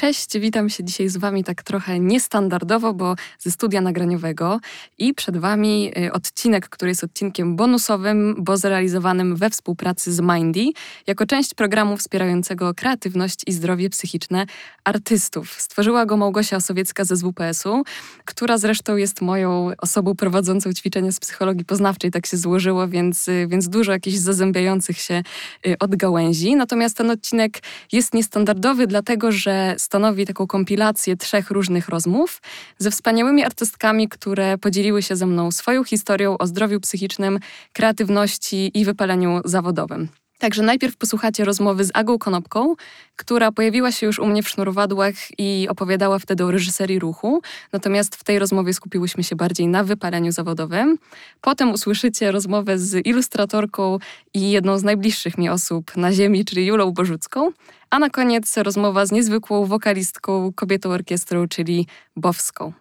[0.00, 4.60] Cześć, witam się dzisiaj z Wami tak trochę niestandardowo, bo ze studia nagraniowego
[4.98, 10.64] i przed Wami y, odcinek, który jest odcinkiem bonusowym, bo zrealizowanym we współpracy z Mindy,
[11.06, 14.46] jako część programu wspierającego kreatywność i zdrowie psychiczne
[14.84, 15.60] artystów.
[15.60, 17.82] Stworzyła go Małgosia Osowiecka ze ZWPS-u,
[18.24, 23.46] która zresztą jest moją osobą prowadzącą ćwiczenia z psychologii poznawczej, tak się złożyło, więc, y,
[23.48, 25.22] więc dużo jakichś zazębiających się
[25.66, 26.56] y, odgałęzi.
[26.56, 27.62] Natomiast ten odcinek
[27.92, 32.42] jest niestandardowy, dlatego że stanowi taką kompilację trzech różnych rozmów
[32.78, 37.38] ze wspaniałymi artystkami, które podzieliły się ze mną swoją historią o zdrowiu psychicznym,
[37.72, 40.19] kreatywności i wypaleniu zawodowym.
[40.40, 42.74] Także najpierw posłuchacie rozmowy z Agą Konopką,
[43.16, 47.42] która pojawiła się już u mnie w sznurowadłach i opowiadała wtedy o reżyserii ruchu.
[47.72, 50.98] Natomiast w tej rozmowie skupiłyśmy się bardziej na wypaleniu zawodowym.
[51.40, 53.98] Potem usłyszycie rozmowę z ilustratorką
[54.34, 57.50] i jedną z najbliższych mi osób na ziemi, czyli Julą Bożucką.
[57.90, 62.72] A na koniec rozmowa z niezwykłą wokalistką, kobietą orkiestrą, czyli Bowską.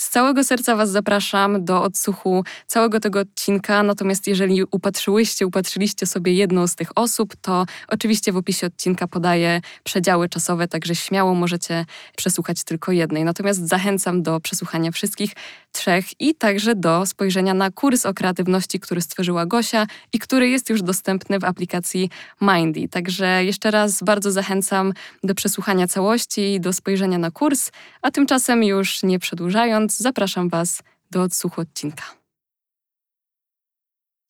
[0.00, 3.82] Z całego serca Was zapraszam do odsłuchu całego tego odcinka.
[3.82, 9.60] Natomiast jeżeli upatrzyłyście, upatrzyliście sobie jedną z tych osób, to oczywiście w opisie odcinka podaję
[9.84, 11.84] przedziały czasowe, także śmiało możecie
[12.16, 13.24] przesłuchać tylko jednej.
[13.24, 15.32] Natomiast zachęcam do przesłuchania wszystkich
[15.72, 20.70] trzech i także do spojrzenia na kurs o kreatywności, który stworzyła Gosia i który jest
[20.70, 22.88] już dostępny w aplikacji Mindy.
[22.88, 24.92] Także jeszcze raz bardzo zachęcam
[25.24, 27.70] do przesłuchania całości do spojrzenia na kurs,
[28.02, 32.19] a tymczasem już nie przedłużając, zapraszam Was do odsłuchu odcinka.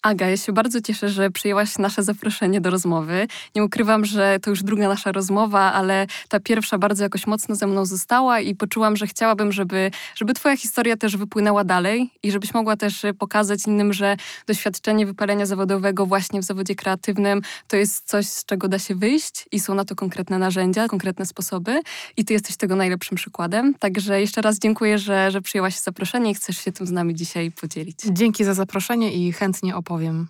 [0.03, 3.27] Aga, ja się bardzo cieszę, że przyjęłaś nasze zaproszenie do rozmowy.
[3.57, 7.67] Nie ukrywam, że to już druga nasza rozmowa, ale ta pierwsza bardzo jakoś mocno ze
[7.67, 12.55] mną została i poczułam, że chciałabym, żeby, żeby Twoja historia też wypłynęła dalej i żebyś
[12.55, 18.27] mogła też pokazać innym, że doświadczenie wypalenia zawodowego właśnie w zawodzie kreatywnym to jest coś,
[18.27, 21.81] z czego da się wyjść i są na to konkretne narzędzia, konkretne sposoby
[22.17, 23.75] i Ty jesteś tego najlepszym przykładem.
[23.75, 27.51] Także jeszcze raz dziękuję, że, że przyjęłaś zaproszenie i chcesz się tym z nami dzisiaj
[27.51, 27.99] podzielić.
[28.11, 30.29] Dzięki za zaproszenie i chętnie opowiem opowiem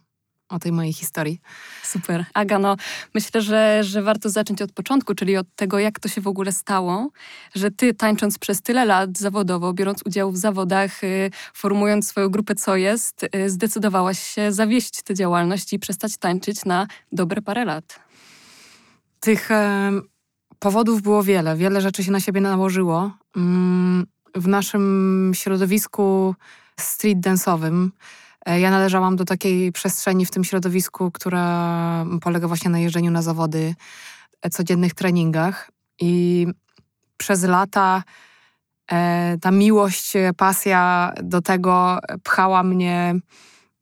[0.48, 1.41] o tej mojej historii.
[1.82, 2.25] Super.
[2.34, 2.76] Aga, no
[3.15, 6.53] myślę, że, że warto zacząć od początku, czyli od tego, jak to się w ogóle
[6.53, 7.10] stało,
[7.54, 12.54] że ty tańcząc przez tyle lat zawodowo, biorąc udział w zawodach, y, formując swoją grupę
[12.54, 18.00] Co Jest, y, zdecydowałaś się zawieść tę działalność i przestać tańczyć na dobre parę lat.
[19.20, 19.93] Tych e,
[20.59, 21.56] powodów było wiele.
[21.56, 23.10] Wiele rzeczy się na siebie nałożyło.
[23.37, 26.34] Mm, w naszym środowisku
[26.81, 27.91] street dance'owym
[28.46, 33.74] ja należałam do takiej przestrzeni w tym środowisku, która polega właśnie na jeżdżeniu na zawody,
[34.42, 35.70] e, codziennych treningach.
[36.00, 36.46] I
[37.16, 38.02] przez lata
[38.92, 43.14] e, ta miłość, pasja do tego pchała mnie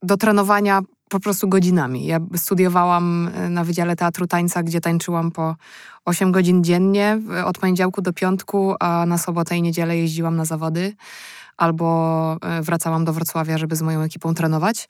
[0.02, 2.06] do trenowania po prostu godzinami.
[2.06, 5.56] Ja studiowałam na Wydziale Teatru Tańca, gdzie tańczyłam po
[6.04, 10.96] 8 godzin dziennie, od poniedziałku do piątku, a na sobotę i niedzielę jeździłam na zawody
[11.58, 14.88] albo e, wracałam do Wrocławia, żeby z moją ekipą trenować.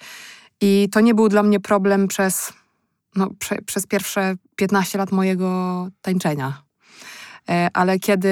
[0.61, 2.53] I to nie był dla mnie problem przez,
[3.17, 6.63] no, prze, przez pierwsze 15 lat mojego tańczenia.
[7.49, 8.29] E, ale kiedy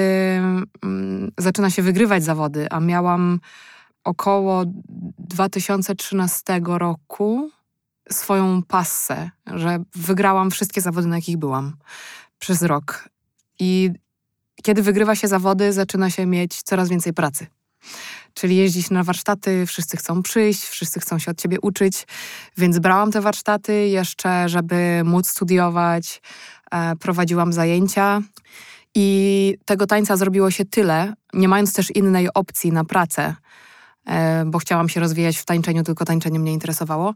[0.83, 3.39] mm, zaczyna się wygrywać zawody, a miałam
[4.03, 4.63] około
[5.19, 7.49] 2013 roku
[8.11, 11.73] swoją passę, że wygrałam wszystkie zawody, na jakich byłam
[12.39, 13.09] przez rok.
[13.59, 13.91] I
[14.63, 17.47] kiedy wygrywa się zawody, zaczyna się mieć coraz więcej pracy
[18.33, 22.07] czyli jeździć na warsztaty, wszyscy chcą przyjść, wszyscy chcą się od ciebie uczyć,
[22.57, 26.21] więc brałam te warsztaty jeszcze, żeby móc studiować,
[26.71, 28.21] e, prowadziłam zajęcia.
[28.95, 33.35] I tego tańca zrobiło się tyle, nie mając też innej opcji na pracę,
[34.05, 37.13] e, bo chciałam się rozwijać w tańczeniu, tylko tańczenie mnie interesowało.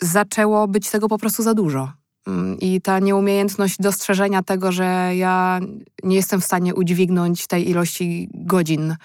[0.00, 1.92] Zaczęło być tego po prostu za dużo.
[2.26, 5.60] Mm, I ta nieumiejętność dostrzeżenia tego, że ja
[6.02, 8.96] nie jestem w stanie udźwignąć tej ilości godzin,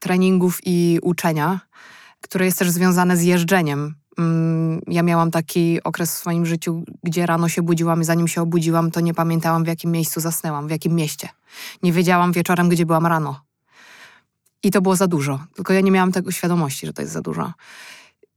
[0.00, 1.60] treningów i uczenia,
[2.20, 3.94] które jest też związane z jeżdżeniem.
[4.18, 8.42] Mm, ja miałam taki okres w swoim życiu, gdzie rano się budziłam i zanim się
[8.42, 11.28] obudziłam, to nie pamiętałam, w jakim miejscu zasnęłam, w jakim mieście.
[11.82, 13.40] Nie wiedziałam wieczorem, gdzie byłam rano.
[14.62, 15.40] I to było za dużo.
[15.54, 17.52] Tylko ja nie miałam tego świadomości, że to jest za dużo.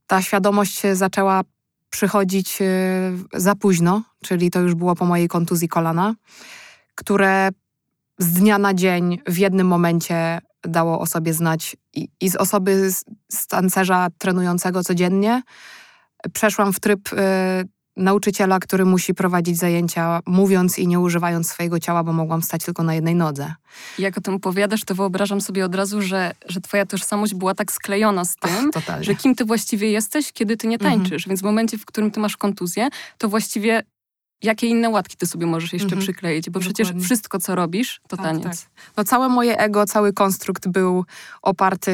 [0.06, 1.42] Ta świadomość zaczęła
[1.90, 2.66] przychodzić e,
[3.32, 6.14] za późno, czyli to już było po mojej kontuzji kolana,
[6.94, 7.48] które
[8.18, 12.90] z dnia na dzień w jednym momencie dało o sobie znać i, i z osoby
[12.90, 15.42] z, z tancerza trenującego codziennie
[16.32, 17.16] przeszłam w tryb y,
[17.96, 22.82] nauczyciela, który musi prowadzić zajęcia mówiąc i nie używając swojego ciała, bo mogłam stać tylko
[22.82, 23.54] na jednej nodze.
[23.98, 27.72] Jak o tym opowiadasz, to wyobrażam sobie od razu, że, że twoja tożsamość była tak
[27.72, 30.92] sklejona z tym, Ach, że kim ty właściwie jesteś, kiedy ty nie mhm.
[30.92, 31.22] tańczysz.
[31.22, 31.30] Mhm.
[31.30, 32.88] Więc w momencie, w którym ty masz kontuzję,
[33.18, 33.82] to właściwie
[34.44, 36.02] jakie inne łatki ty sobie możesz jeszcze Mhm.
[36.02, 36.84] przykleić, bo Dokładnie.
[36.84, 38.44] przecież wszystko, co robisz, to Tak, taniec.
[38.62, 38.70] tak.
[38.96, 41.04] No całe moje ego, cały konstrukt był
[41.42, 41.92] oparty,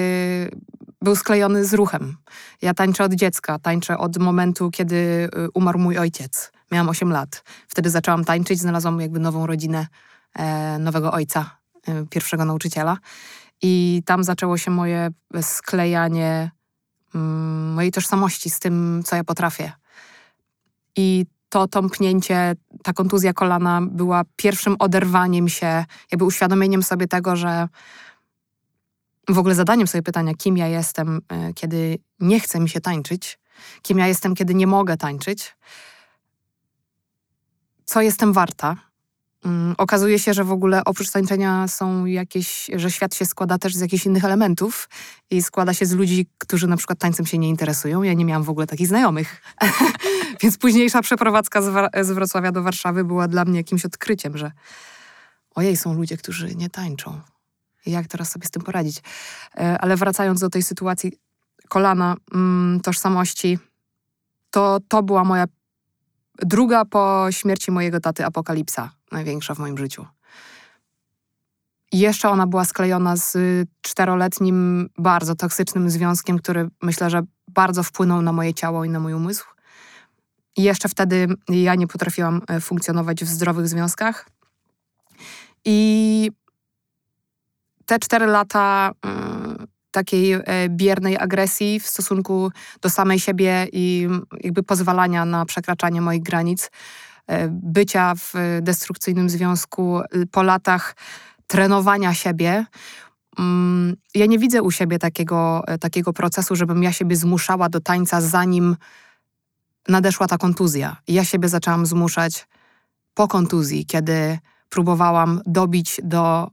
[1.03, 2.17] był sklejony z ruchem.
[2.63, 6.53] Ja tańczę od dziecka, tańczę od momentu, kiedy y, umarł mój ojciec.
[6.73, 7.43] Miałam 8 lat.
[7.69, 9.87] Wtedy zaczęłam tańczyć, znalazłam jakby nową rodzinę,
[10.37, 11.59] e, nowego ojca,
[11.89, 12.99] e, pierwszego nauczyciela.
[13.63, 15.11] I tam zaczęło się moje
[15.43, 16.51] sklejanie
[17.15, 19.73] mm, mojej tożsamości z tym, co ja potrafię.
[20.97, 27.69] I to tąpnięcie, ta kontuzja kolana była pierwszym oderwaniem się, jakby uświadomieniem sobie tego, że
[29.29, 33.39] w ogóle zadaniem sobie pytania, kim ja jestem, e, kiedy nie chce mi się tańczyć,
[33.83, 35.57] kim ja jestem, kiedy nie mogę tańczyć,
[37.85, 38.90] co jestem warta.
[39.45, 43.75] Mm, Okazuje się, że w ogóle oprócz tańczenia są jakieś, że świat się składa też
[43.75, 44.89] z jakichś innych elementów
[45.31, 48.03] i składa się z ludzi, którzy na przykład tańcem się nie interesują.
[48.03, 49.43] Ja nie miałam w ogóle takich znajomych.
[50.43, 51.63] Więc późniejsza przeprowadzka
[52.03, 54.53] z, Wrocławia do Warszawy była dla mnie jakimś odkryciem, że
[55.55, 57.21] ojej, są ludzie, którzy nie tańczą.
[57.87, 59.03] Jak teraz sobie z tym poradzić?
[59.57, 61.13] E, Ale wracając do tej sytuacji
[61.69, 63.59] kolana, mm, tożsamości,
[64.51, 65.45] to to była moja
[66.39, 70.07] druga po śmierci mojego taty apokalipsa, największa w moim życiu.
[71.93, 73.39] I jeszcze ona była sklejona z
[73.81, 79.15] czteroletnim, bardzo toksycznym związkiem, który myślę, że bardzo wpłynął na moje ciało i na mój
[79.15, 79.45] umysł.
[80.57, 84.29] I jeszcze wtedy ja nie potrafiłam e, funkcjonować w zdrowych związkach.
[85.65, 86.31] I
[87.87, 94.09] te cztery lata mm, takiej e, biernej agresji w stosunku do samej siebie i
[94.41, 96.71] jakby pozwalania na przekraczanie moich granic,
[97.51, 100.97] bycia w e, destrukcyjnym związku y, po latach
[101.47, 102.67] trenowania siebie.
[103.39, 107.81] mm, Ja nie widzę u siebie takiego, e, takiego procesu, żebym ja siebie zmuszała do
[107.81, 108.77] tańca, zanim
[109.89, 110.97] nadeszła ta kontuzja.
[111.09, 112.49] Ja siebie zaczęłam zmuszać
[113.15, 114.39] po kontuzji, kiedy
[114.69, 116.51] próbowałam dobić do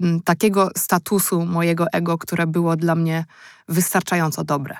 [0.00, 3.24] mm, takiego statusu mojego ego, które było dla mnie
[3.68, 4.76] wystarczająco dobre.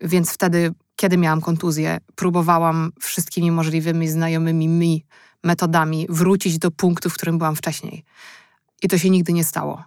[0.00, 5.04] Więc wtedy, kiedy miałam kontuzję, próbowałam wszystkimi możliwymi znajomymi mi
[5.42, 8.04] metodami wrócić do punktu, w którym byłam wcześniej.
[8.82, 9.84] I to się nigdy nie stało.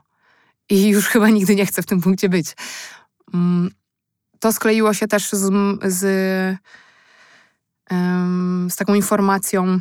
[0.69, 2.55] I już chyba nigdy nie chcę w tym punkcie być.
[3.33, 3.71] Mm,
[4.39, 5.53] To skleiło się też z,
[5.83, 6.01] z,
[8.69, 9.79] z taką informacją,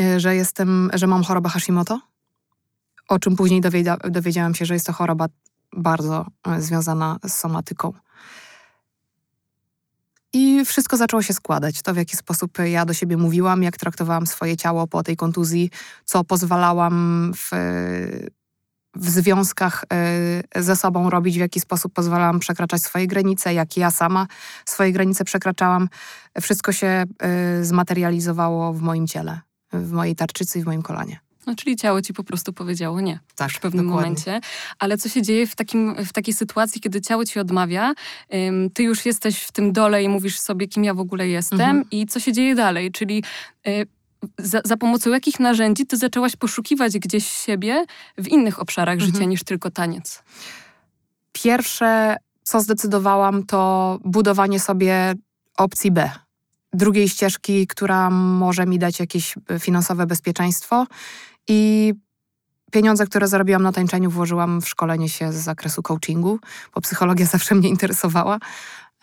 [0.00, 2.00] e, że jestem, że mam chorobę Hashimoto,
[3.08, 5.26] o czym później dowiedzia, dowiedziałam się, że jest to choroba
[5.72, 7.92] bardzo e, związana z somatyką.
[10.34, 11.82] I wszystko zaczęło się składać.
[11.82, 15.70] To, w jaki sposób ja do siebie mówiłam, jak traktowałam swoje ciało po tej kontuzji,
[16.04, 17.50] co pozwalałam w,
[18.94, 23.90] w związkach e, ze sobą robić, w jaki sposób pozwalałam przekraczać swoje granice, jak ja
[23.90, 24.26] sama
[24.64, 25.88] swoje granice przekraczałam.
[26.40, 29.40] Wszystko się e, zmaterializowało w moim ciele,
[29.72, 31.23] w mojej tarczycy i w moim kolanie.
[31.46, 34.08] No, czyli ciało ci po prostu powiedziało nie Tak, w pewnym dokładnie.
[34.10, 34.40] momencie.
[34.78, 37.94] Ale co się dzieje w, takim, w takiej sytuacji, kiedy ciało ci odmawia,
[38.34, 41.60] ym, ty już jesteś w tym dole i mówisz sobie, kim ja w ogóle jestem
[41.60, 41.84] Mhm.
[41.90, 42.92] i co się dzieje dalej?
[42.92, 43.24] Czyli
[43.68, 43.86] y,
[44.38, 47.84] za, za pomocą jakich narzędzi ty zaczęłaś poszukiwać gdzieś siebie
[48.18, 49.12] w innych obszarach Mhm.
[49.12, 50.22] życia niż tylko taniec?
[51.32, 55.14] Pierwsze, co zdecydowałam, to budowanie sobie
[55.56, 56.10] opcji B.
[56.72, 60.86] Drugiej ścieżki, która może mi dać jakieś e, finansowe bezpieczeństwo.
[61.48, 61.92] I
[62.72, 66.38] pieniądze, które zarobiłam na tańczeniu, włożyłam w szkolenie się z zakresu coachingu,
[66.74, 68.38] bo psychologia zawsze mnie interesowała.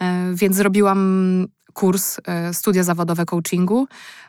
[0.01, 3.87] E, Więc zrobiłam kurs, e, studia zawodowe coachingu,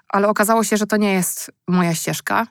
[0.08, 2.46] ale okazało się, że to nie jest moja ścieżka.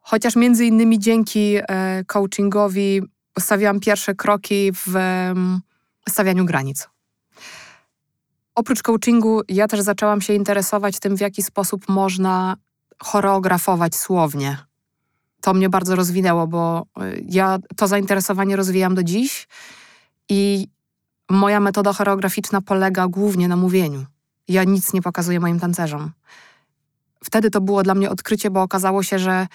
[0.00, 3.02] Chociaż między innymi dzięki e, coachingowi
[3.38, 5.60] stawiałam pierwsze kroki w em,
[6.08, 6.88] stawianiu granic.
[8.54, 12.56] Oprócz coachingu, ja też zaczęłam się interesować tym, w jaki sposób można
[13.04, 14.58] choreografować słownie.
[15.40, 19.48] To mnie bardzo rozwinęło, bo y, ja to zainteresowanie rozwijam do dziś
[20.28, 20.68] i
[21.30, 24.06] moja metoda choreograficzna polega głównie na mówieniu.
[24.48, 26.10] Ja nic nie pokazuję moim tancerzom.
[27.24, 29.46] Wtedy to było dla mnie odkrycie, bo okazało się, że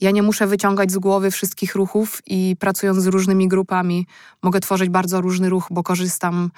[0.00, 4.06] ja nie muszę wyciągać z głowy wszystkich ruchów i pracując z różnymi grupami,
[4.42, 6.50] mogę tworzyć bardzo różny ruch, bo korzystam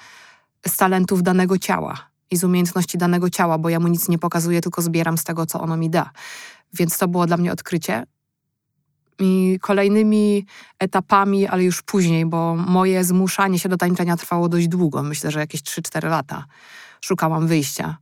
[0.67, 4.61] z talentów danego ciała i z umiejętności danego ciała, bo ja mu nic nie pokazuję,
[4.61, 6.11] tylko zbieram z tego, co ono mi da.
[6.73, 8.03] Więc to było dla mnie odkrycie.
[9.19, 10.45] I kolejnymi
[10.79, 15.39] etapami, ale już później, bo moje zmuszanie się do tańczenia trwało dość długo, myślę, że
[15.39, 16.45] jakieś 3-4 lata.
[17.01, 17.97] Szukałam wyjścia.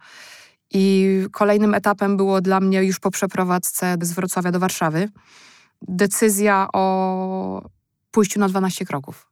[0.71, 5.09] I kolejnym etapem było dla mnie już po przeprowadzce z Wrocławia do Warszawy
[5.81, 7.69] decyzja o
[8.11, 9.27] pójściu na 12 kroków.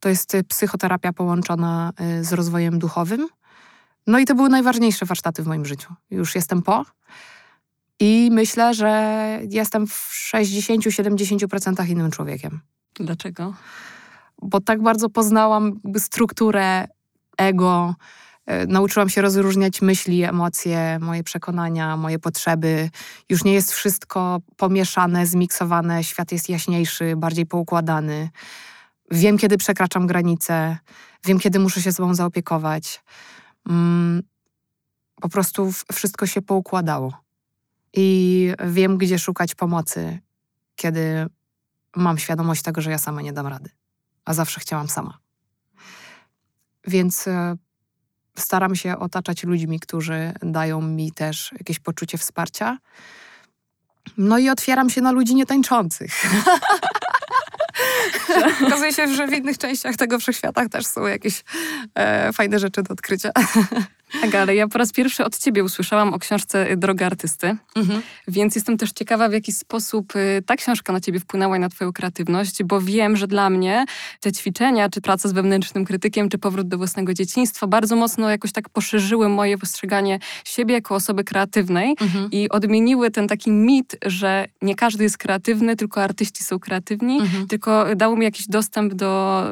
[0.00, 3.28] To jest y, psychoterapia połączona y, z rozwojem duchowym,
[4.06, 5.94] No i to były najważniejsze warsztaty w moim życiu.
[6.10, 6.84] Już jestem po.
[8.00, 12.60] I myślę, że jestem w 60-70% innym człowiekiem.
[12.94, 13.54] Dlaczego?
[14.42, 16.88] Bo tak bardzo poznałam strukturę
[17.38, 17.94] ego,
[18.46, 22.90] e, nauczyłam się rozróżniać myśli, emocje, moje przekonania, moje potrzeby.
[23.28, 28.30] Już nie jest wszystko pomieszane, zmiksowane, świat jest jaśniejszy, bardziej poukładany.
[29.10, 30.78] Wiem, kiedy przekraczam granice,
[31.24, 33.02] wiem, kiedy muszę się sobą zaopiekować.
[33.66, 34.22] Mm,
[35.20, 37.12] po prostu wszystko się poukładało.
[37.92, 40.18] I wiem, gdzie szukać pomocy,
[40.76, 41.26] kiedy
[41.96, 43.70] mam świadomość tego, że ja sama nie dam rady.
[44.24, 45.18] A zawsze chciałam sama.
[46.86, 47.56] Więc e,
[48.38, 52.78] staram się otaczać ludźmi, którzy dają mi też jakieś poczucie wsparcia.
[54.18, 56.22] No i otwieram się na ludzi nietańczących.
[58.66, 61.44] Okazuje się, że w innych częściach tego wszechświata też są jakieś
[61.94, 63.30] e, fajne rzeczy do odkrycia.
[64.20, 68.02] Tak, ale ja po raz pierwszy od ciebie usłyszałam o książce Droga Artysty, mhm.
[68.28, 71.68] więc jestem też ciekawa, w jaki sposób y, ta książka na ciebie wpłynęła i na
[71.68, 73.84] twoją kreatywność, bo wiem, że dla mnie
[74.20, 78.52] te ćwiczenia, czy praca z wewnętrznym krytykiem, czy powrót do własnego dzieciństwa bardzo mocno jakoś
[78.52, 82.30] tak poszerzyły moje postrzeganie siebie jako osoby kreatywnej mhm.
[82.30, 87.46] i odmieniły ten taki mit, że nie każdy jest kreatywny, tylko artyści są kreatywni, mhm.
[87.46, 89.42] tylko dało mi jakiś dostęp do,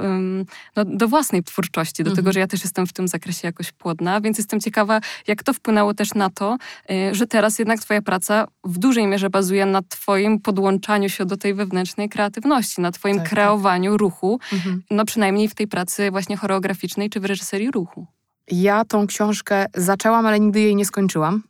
[0.77, 2.33] no, do własnej twórczości, do tego, mhm.
[2.33, 5.95] że ja też jestem w tym zakresie jakoś płodna, więc jestem ciekawa, jak to wpłynęło
[5.95, 6.57] też na to,
[6.91, 11.37] y, że teraz jednak twoja praca w dużej mierze bazuje na twoim podłączaniu się do
[11.37, 13.33] tej wewnętrznej kreatywności, na twoim tak, tak.
[13.33, 14.01] kreowaniu tak.
[14.01, 14.83] ruchu, mhm.
[14.91, 18.07] no przynajmniej w tej pracy właśnie choreograficznej czy w reżyserii ruchu.
[18.51, 21.43] Ja tą książkę zaczęłam, ale nigdy jej nie skończyłam.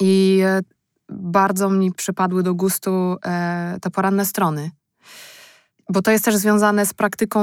[0.00, 0.60] I e,
[1.08, 4.70] bardzo mi przypadły do gustu e, te poranne strony.
[5.88, 7.40] Bo to jest też związane z praktyką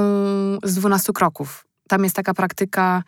[0.63, 1.65] z 12 kroków.
[1.87, 3.03] Tam jest taka praktyka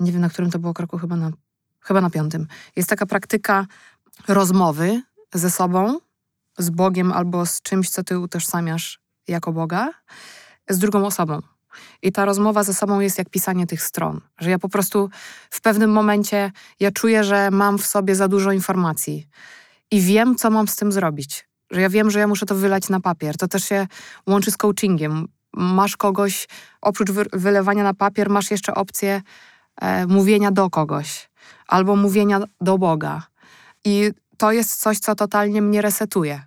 [0.00, 1.30] nie wiem na którym to było kroku, chyba na,
[1.80, 2.46] chyba na piątym.
[2.76, 3.66] Jest taka praktyka
[4.28, 5.02] rozmowy
[5.34, 5.98] ze sobą,
[6.58, 9.90] z Bogiem albo z czymś, co ty utożsamiasz jako Boga,
[10.68, 11.40] z drugą osobą.
[12.02, 15.10] I ta rozmowa ze sobą jest jak pisanie tych stron, że ja po prostu
[15.50, 19.28] w pewnym momencie ja czuję, że mam w sobie za dużo informacji
[19.90, 21.48] i wiem, co mam z tym zrobić.
[21.70, 23.36] Że ja wiem, że ja muszę to wylać na papier.
[23.36, 23.86] To też się
[24.26, 25.28] łączy z coachingiem.
[25.52, 26.48] Masz kogoś,
[26.80, 29.22] oprócz wylewania na papier, masz jeszcze opcję
[30.08, 31.30] mówienia do kogoś
[31.70, 33.22] albo mówienia do Boga.
[33.84, 36.42] I to jest coś, co totalnie mnie resetuje.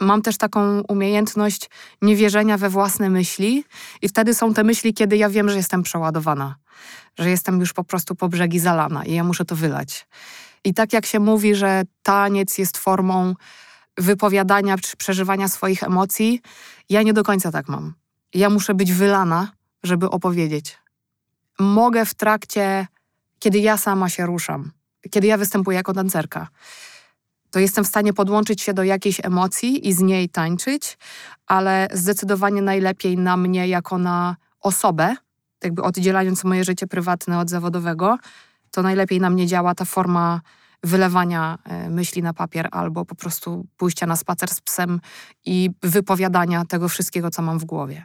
[0.00, 1.70] Mam też taką umiejętność
[2.02, 3.64] niewierzenia we własne myśli,
[4.02, 6.56] i wtedy są te myśli, kiedy ja wiem, że jestem przeładowana,
[7.18, 10.06] że jestem już po prostu po brzegi zalana i ja muszę to wylać.
[10.64, 13.34] I tak jak się mówi, że taniec jest formą
[13.98, 16.40] wypowiadania czy przeżywania swoich emocji,
[16.88, 17.94] ja nie do końca tak mam.
[18.34, 19.52] Ja muszę być wylana,
[19.82, 20.78] żeby opowiedzieć
[21.62, 22.86] mogę w trakcie,
[23.38, 24.72] kiedy ja sama się ruszam,
[25.10, 26.48] kiedy ja występuję jako tancerka,
[27.50, 30.98] to jestem w stanie podłączyć się do jakiejś emocji i z niej tańczyć,
[31.46, 35.16] ale zdecydowanie najlepiej na mnie jako na osobę,
[35.64, 38.18] jakby oddzielając moje życie prywatne od zawodowego,
[38.70, 40.40] to najlepiej na mnie działa ta forma
[40.84, 45.00] wylewania e, myśli na papier albo po prostu pójścia na spacer z psem
[45.44, 48.04] i wypowiadania tego wszystkiego, co mam w głowie.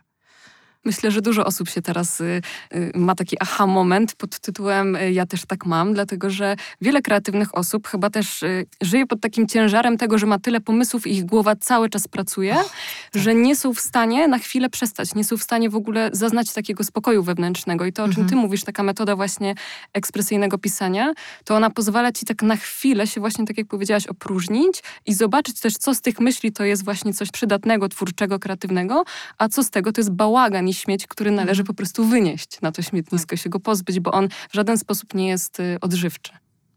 [0.87, 2.41] Myślę, że dużo osób się teraz y,
[2.75, 7.01] y, ma taki aha moment pod tytułem y, ja też tak mam, dlatego że wiele
[7.01, 8.43] kreatywnych osób chyba też
[8.81, 12.53] żyje pod takim ciężarem tego, że ma tyle pomysłów i ich głowa cały czas pracuje,
[12.53, 13.21] oh, tak.
[13.21, 16.53] że nie są w stanie na chwilę przestać, nie są w stanie w ogóle zaznać
[16.53, 17.85] takiego spokoju wewnętrznego.
[17.85, 18.29] I to, o czym mhm.
[18.29, 19.55] ty mówisz, taka metoda właśnie
[19.93, 21.13] ekspresyjnego pisania,
[21.45, 25.59] to ona pozwala ci tak na chwilę się właśnie, tak jak powiedziałaś, opróżnić i zobaczyć
[25.59, 29.03] też, co z tych myśli to jest właśnie coś przydatnego, twórczego, kreatywnego,
[29.37, 31.65] a co z tego to jest bałagan śmieć, który należy mhm.
[31.65, 33.39] po prostu wynieść na to śmietnisko, tak.
[33.39, 36.31] się go pozbyć, bo on w żaden sposób nie jest y, odżywczy.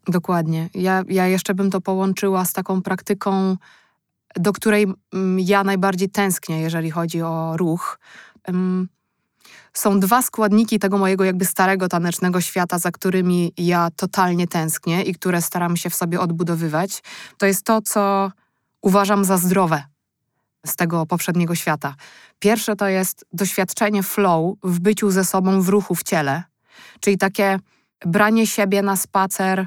[0.09, 0.69] Dokładnie.
[0.75, 3.57] Ja, ja jeszcze bym to połączyła z taką praktyką,
[4.37, 7.99] do której mm, ja najbardziej tęsknię, jeżeli chodzi o ruch.
[9.73, 15.15] Są dwa składniki tego mojego jakby starego tanecznego świata, za którymi ja totalnie tęsknię i
[15.15, 17.03] które staram się w sobie odbudowywać.
[17.39, 18.33] To jest to, co
[18.83, 19.83] uważam za zdrowe
[20.67, 21.95] z tego poprzedniego świata.
[22.39, 26.43] Pierwsze to jest doświadczenie flow w byciu ze sobą w ruchu w ciele,
[27.01, 27.59] czyli takie
[28.07, 29.67] branie siebie na spacer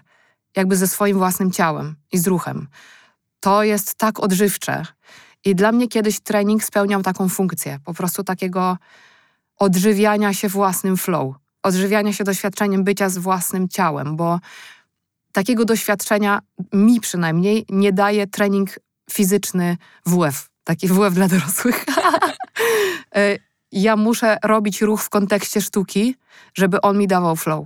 [0.56, 2.68] jakby ze swoim własnym ciałem i z ruchem.
[3.40, 4.86] To jest tak odżywcze.
[5.46, 8.78] I dla mnie kiedyś trening spełniał taką funkcję, po prostu takiego
[9.58, 14.40] odżywiania się własnym flow, odżywiania się doświadczeniem bycia z własnym ciałem, bo
[15.32, 16.40] takiego doświadczenia
[16.74, 18.80] mi przynajmniej nie daje trening
[19.12, 21.86] fizyczny WF taki WF dla dorosłych.
[23.16, 23.38] E,
[23.72, 26.16] ja muszę robić ruch w kontekście sztuki,
[26.54, 27.66] żeby on mi dawał flow.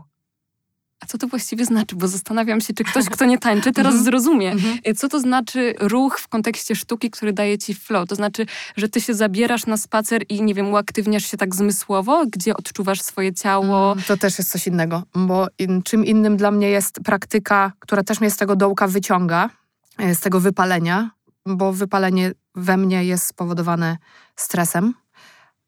[0.99, 1.95] A co to właściwie znaczy?
[1.95, 4.03] Bo zastanawiam się, czy ktoś, kto nie tańczy, teraz Mhm.
[4.05, 4.51] zrozumie.
[4.51, 4.77] Mhm.
[4.87, 8.09] Y, Co to znaczy ruch w kontekście sztuki, który daje ci flow?
[8.09, 8.45] To znaczy,
[8.77, 13.01] że ty się zabierasz na spacer i, nie wiem, uaktywniasz się tak zmysłowo, gdzie odczuwasz
[13.01, 13.91] swoje ciało.
[13.91, 18.03] Mm, To też jest coś innego, bo in, czym innym dla mnie jest praktyka, która
[18.03, 19.49] też mnie z tego dołka wyciąga,
[19.97, 21.11] e, z tego wypalenia,
[21.47, 23.97] bo wypalenie we mnie jest spowodowane
[24.35, 24.93] stresem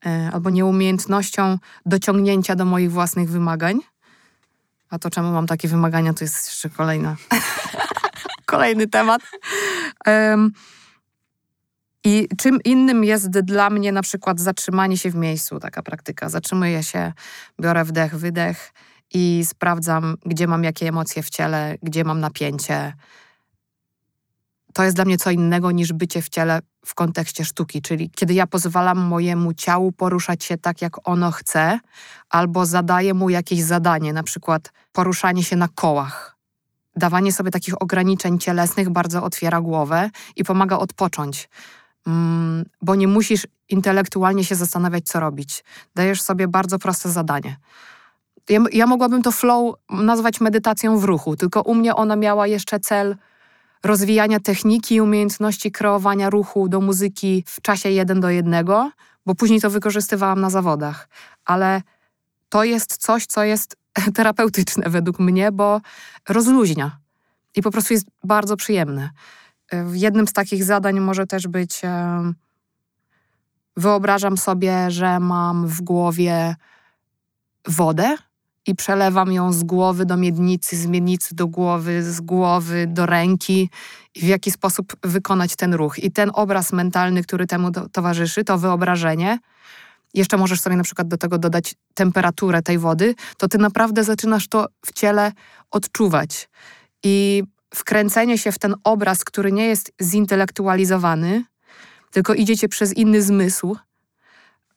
[0.05, 3.79] e, albo nieumiejętnością dociągnięcia do moich własnych wymagań.
[4.89, 7.15] A to, czemu mam takie wymagania, to jest jeszcze kolejna,
[8.45, 9.21] kolejny temat.
[10.05, 10.51] Em,
[12.03, 16.29] I czym innym jest dla mnie na przykład zatrzymanie się w miejscu, taka praktyka.
[16.29, 17.13] Zatrzymuję się,
[17.61, 18.73] biorę wdech, wydech
[19.13, 22.93] i sprawdzam, gdzie mam jakie emocje w ciele, gdzie mam napięcie.
[24.73, 28.33] To jest dla mnie co innego niż bycie w ciele w kontekście sztuki, czyli kiedy
[28.33, 31.79] ja pozwalam mojemu ciału poruszać się tak, jak ono chce,
[32.29, 36.35] albo zadaję mu jakieś zadanie, na przykład poruszanie się na kołach.
[36.95, 41.49] Dawanie sobie takich ograniczeń cielesnych bardzo otwiera głowę i pomaga odpocząć
[42.07, 45.63] mm, bo nie musisz intelektualnie się zastanawiać, co robić.
[45.95, 47.57] Dajesz sobie bardzo proste zadanie.
[48.49, 52.79] Ja, ja mogłabym to flow nazwać medytacją w ruchu, tylko u mnie ona miała jeszcze
[52.79, 53.15] cel
[53.83, 58.91] rozwijania techniki i umiejętności kreowania ruchu do muzyki w czasie jeden do jednego,
[59.25, 61.09] bo później to wykorzystywałam na zawodach.
[61.45, 61.81] Ale
[62.49, 63.75] to jest coś, co jest
[64.15, 65.81] terapeutyczne według mnie, bo
[66.29, 66.99] rozluźnia
[67.55, 69.09] i po prostu jest bardzo przyjemne.
[69.91, 71.81] Jednym z takich zadań może też być.
[71.83, 72.35] em,
[73.77, 76.55] Wyobrażam sobie, że mam w głowie
[77.67, 78.17] wodę
[78.69, 83.69] i przelewam ją z głowy do miednicy, z miednicy do głowy, z głowy do ręki
[84.15, 85.99] i w jaki sposób wykonać ten ruch.
[85.99, 89.39] I ten obraz mentalny, który temu to, towarzyszy, to wyobrażenie,
[90.13, 94.47] jeszcze możesz sobie na przykład do tego dodać temperaturę tej wody, to ty naprawdę zaczynasz
[94.47, 95.31] to w ciele
[95.71, 96.49] odczuwać.
[97.03, 97.43] I
[97.75, 101.43] wkręcenie się w ten obraz, który nie jest zintelektualizowany,
[102.11, 103.77] tylko idzie cię przez inny zmysł,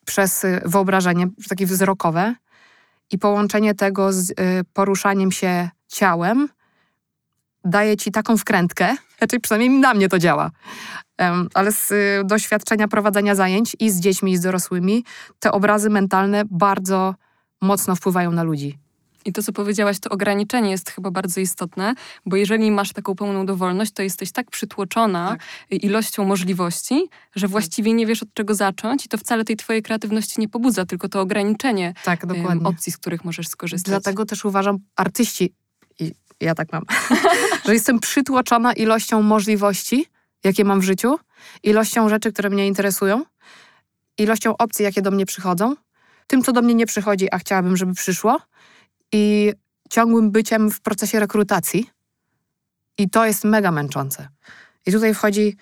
[0.07, 2.35] przez y, wyobrażenie, takie wzrokowe
[3.13, 4.35] i połączenie tego z y,
[4.73, 6.49] poruszaniem się ciałem
[7.65, 10.51] daje ci taką wkrętkę, znaczy przynajmniej na mnie to działa,
[11.55, 15.05] ale z y, doświadczenia prowadzenia zajęć i z dziećmi, i z dorosłymi,
[15.39, 17.15] te obrazy mentalne bardzo
[17.61, 18.79] mocno wpływają na ludzi.
[19.25, 21.95] I to, co powiedziałaś, to ograniczenie jest chyba bardzo istotne,
[22.27, 25.83] bo jeżeli masz taką pełną dowolność, to jesteś tak przytłoczona Tak.
[25.83, 30.41] ilością możliwości, że właściwie nie wiesz, od czego zacząć i to wcale tej twojej kreatywności
[30.41, 32.67] nie pobudza, tylko to ograniczenie Tak, dokładnie.
[32.69, 33.91] opcji, z których możesz skorzystać.
[33.91, 35.53] Dlatego też uważam, artyści,
[36.01, 36.83] i ja tak mam,
[37.67, 40.07] że jestem przytłoczona ilością możliwości,
[40.45, 41.19] jakie mam w życiu,
[41.63, 43.25] ilością rzeczy, które mnie interesują,
[44.19, 45.75] ilością opcji, jakie do mnie przychodzą,
[46.27, 48.41] tym, co do mnie nie przychodzi, a chciałabym, żeby przyszło,
[49.13, 49.53] i
[49.91, 51.91] ciągłym byciem w procesie rekrutacji.
[52.99, 54.29] I to jest mega męczące.
[54.87, 55.57] I tutaj wchodzi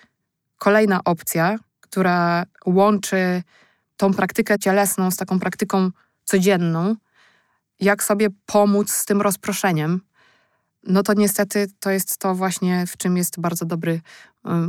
[0.57, 3.43] kolejna opcja, która łączy
[3.97, 5.89] tą praktykę cielesną z taką praktyką
[6.23, 6.95] codzienną,
[7.79, 10.01] jak sobie pomóc z tym rozproszeniem,
[10.83, 14.01] no to niestety to jest to właśnie, w czym jest bardzo dobry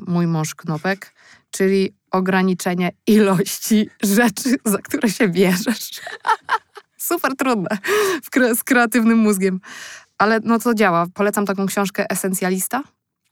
[0.07, 1.15] mój mąż Knopek,
[1.51, 5.91] czyli ograniczenie ilości rzeczy, za które się bierzesz.
[7.03, 7.79] Super trudne
[8.55, 9.61] z kreatywnym mózgiem.
[10.19, 11.07] Ale no to działa.
[11.15, 12.83] Polecam taką książkę Esencjalista,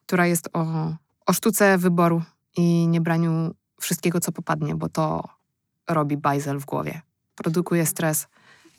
[0.07, 0.95] która jest o,
[1.27, 2.23] o sztuce wyboru
[2.57, 5.29] i niebraniu wszystkiego, co popadnie, bo to
[5.89, 7.01] robi bajzel w głowie.
[7.35, 8.27] Produkuje stres.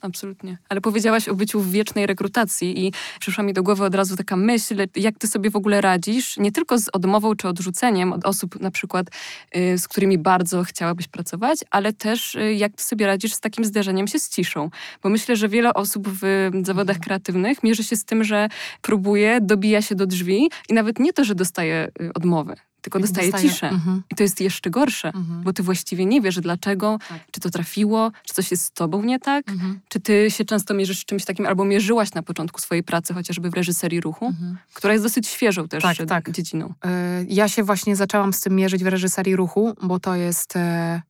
[0.01, 0.57] Absolutnie.
[0.69, 4.35] Ale powiedziałaś o byciu w wiecznej rekrutacji i przyszła mi do głowy od razu taka
[4.35, 8.59] myśl, jak ty sobie w ogóle radzisz, nie tylko z odmową czy odrzuceniem od osób
[8.59, 9.07] na przykład,
[9.55, 13.65] y, z którymi bardzo chciałabyś pracować, ale też y, jak ty sobie radzisz z takim
[13.65, 14.69] zderzeniem się z ciszą.
[15.03, 18.49] Bo myślę, że wiele osób w zawodach kreatywnych mierzy się z tym, że
[18.81, 23.31] próbuje, dobija się do drzwi i nawet nie to, że dostaje y, odmowy, tylko dostaje
[23.31, 23.69] Dostaje- ciszę.
[23.69, 27.19] Mhm, I to jest jeszcze gorsze, mhm, bo ty właściwie nie wiesz dlaczego, Tak.
[27.31, 29.49] czy to trafiło, czy coś jest z tobą nie tak.
[29.49, 33.13] mhm, Czy ty się często mierzysz z czymś takim, albo mierzyłaś na początku swojej pracy,
[33.13, 34.57] chociażby w reżyserii ruchu, mhm.
[34.73, 36.31] która jest dosyć świeżą też Tak, tak.
[36.31, 36.73] dziedziną?
[37.21, 41.01] Y, Ja się właśnie zaczęłam z tym mierzyć w reżyserii ruchu, bo to jest, e,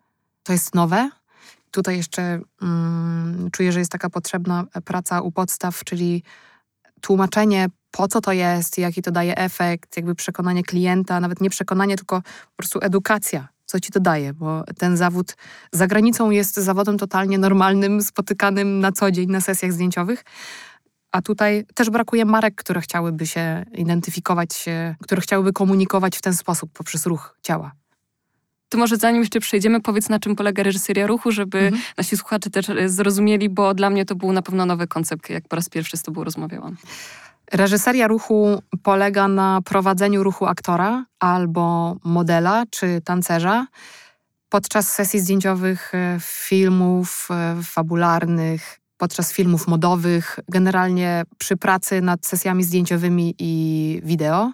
[0.43, 1.09] to jest nowe.
[1.71, 6.23] Tutaj jeszcze mm, czuję, że jest taka potrzebna praca u podstaw, czyli
[7.01, 11.95] tłumaczenie, po co to jest, jaki to daje efekt, jakby przekonanie klienta, nawet nie przekonanie,
[11.95, 15.35] tylko po prostu edukacja, co ci to daje, bo ten zawód
[15.71, 20.23] za granicą jest zawodem totalnie normalnym, spotykanym na co dzień na sesjach zdjęciowych.
[21.11, 26.33] A tutaj też brakuje marek, które chciałyby się identyfikować, się, które chciałyby komunikować w ten
[26.33, 27.71] sposób poprzez ruch ciała.
[28.69, 31.83] to może zanim jeszcze przejdziemy, powiedz na czym polega reżyseria ruchu, żeby mhm.
[31.97, 35.47] nasi słuchacze też e, zrozumieli, bo dla mnie to był na pewno nowy koncept, jak
[35.47, 36.77] po raz pierwszy z tobą rozmawiałam.
[37.51, 43.67] Reżyseria ruchu polega na prowadzeniu ruchu aktora albo modela czy tancerza
[44.49, 52.63] podczas sesji zdjęciowych, e, filmów e, fabularnych, podczas filmów modowych, generalnie przy pracy nad sesjami
[52.63, 54.51] zdjęciowymi i wideo.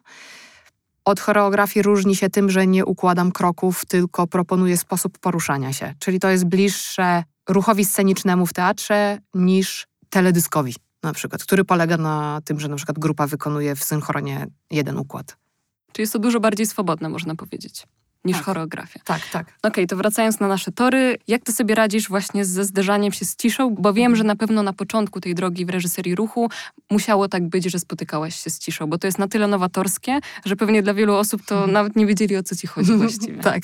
[1.05, 5.93] Od choreografii różni się tym, że nie układam kroków, tylko proponuję sposób poruszania się.
[5.99, 12.41] Czyli to jest bliższe ruchowi scenicznemu w teatrze niż teledyskowi na przykład, który polega na
[12.45, 15.38] tym, że na przykład grupa wykonuje w synchronie jeden układ.
[15.91, 17.88] Czyli jest to dużo bardziej swobodne, można powiedzieć
[18.25, 18.45] niż tak.
[18.45, 18.99] choreografia.
[19.05, 19.47] Tak, tak.
[19.47, 23.25] Okej, okay, to wracając na nasze tory, jak ty sobie radzisz właśnie ze zderzaniem się
[23.25, 23.75] z ciszą?
[23.75, 26.49] Bo wiem, że na pewno na początku tej drogi w reżyserii ruchu
[26.91, 30.55] musiało tak być, że spotykałaś się z ciszą, bo to jest na tyle nowatorskie, że
[30.55, 31.71] pewnie dla wielu osób to hmm.
[31.71, 33.41] nawet nie wiedzieli, o co ci chodzi właściwie.
[33.41, 33.63] tak,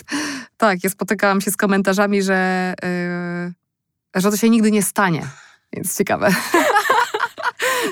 [0.58, 0.84] tak.
[0.84, 2.74] Ja spotykałam się z komentarzami, że,
[4.14, 5.28] yy, że to się nigdy nie stanie.
[5.74, 6.36] Więc ciekawe.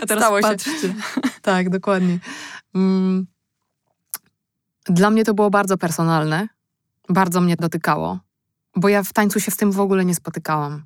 [0.02, 0.72] A teraz Stało patrzcie.
[0.82, 0.94] się.
[1.42, 2.20] tak, dokładnie.
[2.76, 3.28] Mm.
[4.86, 6.48] Dla mnie to było bardzo personalne,
[7.10, 8.20] bardzo mnie dotykało,
[8.76, 10.84] bo ja w tańcu się z tym w ogóle nie spotykałam.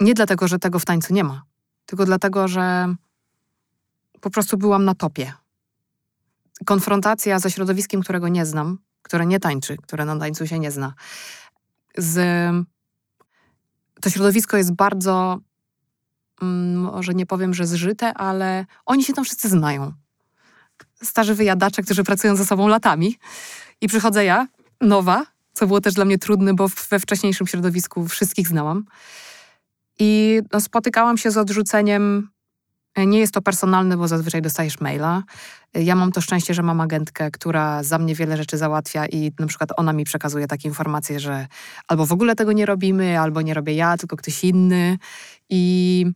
[0.00, 1.42] Nie dlatego, że tego w tańcu nie ma,
[1.86, 2.94] tylko dlatego, że
[4.20, 5.32] po prostu byłam na topie.
[6.66, 10.94] Konfrontacja ze środowiskiem, którego nie znam, które nie tańczy, które na tańcu się nie zna.
[11.96, 12.16] Z...
[14.00, 15.38] To środowisko jest bardzo,
[16.76, 19.92] może nie powiem, że zżyte, ale oni się tam wszyscy znają.
[21.02, 23.18] Starzy wyjadacze, którzy pracują ze sobą latami.
[23.80, 24.46] I przychodzę ja,
[24.80, 28.84] nowa, co było też dla mnie trudne, bo we wcześniejszym środowisku wszystkich znałam.
[29.98, 32.30] I no, spotykałam się z odrzuceniem.
[32.94, 35.22] E, nie jest to personalne, bo zazwyczaj dostajesz maila.
[35.74, 39.32] E, ja mam to szczęście, że mam agentkę, która za mnie wiele rzeczy załatwia i
[39.38, 41.46] na przykład ona mi przekazuje takie informacje, że
[41.88, 44.98] albo w ogóle tego nie robimy, albo nie robię ja, tylko ktoś inny.
[45.48, 46.06] I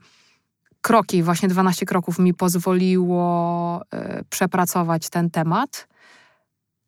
[0.80, 5.88] kroki, właśnie 12 kroków mi pozwoliło y, przepracować ten temat.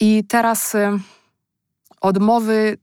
[0.00, 0.76] I teraz
[2.00, 2.78] odmowy,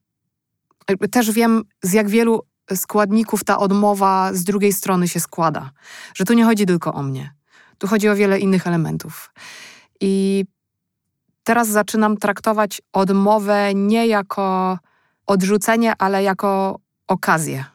[1.12, 2.42] też wiem z jak wielu
[2.76, 5.72] składników ta odmowa z drugiej strony się składa.
[6.16, 7.34] Że tu nie chodzi tylko o mnie.
[7.78, 9.34] Tu chodzi o wiele innych elementów.
[10.02, 10.46] I
[11.44, 14.80] teraz zaczynam traktować odmowę nie jako
[15.26, 17.66] odrzucenie, ale jako okazję.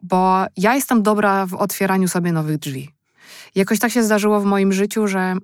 [0.00, 2.90] Bo ja jestem dobra w otwieraniu sobie nowych drzwi.
[3.54, 5.34] Jakoś tak się zdarzyło w moim życiu, że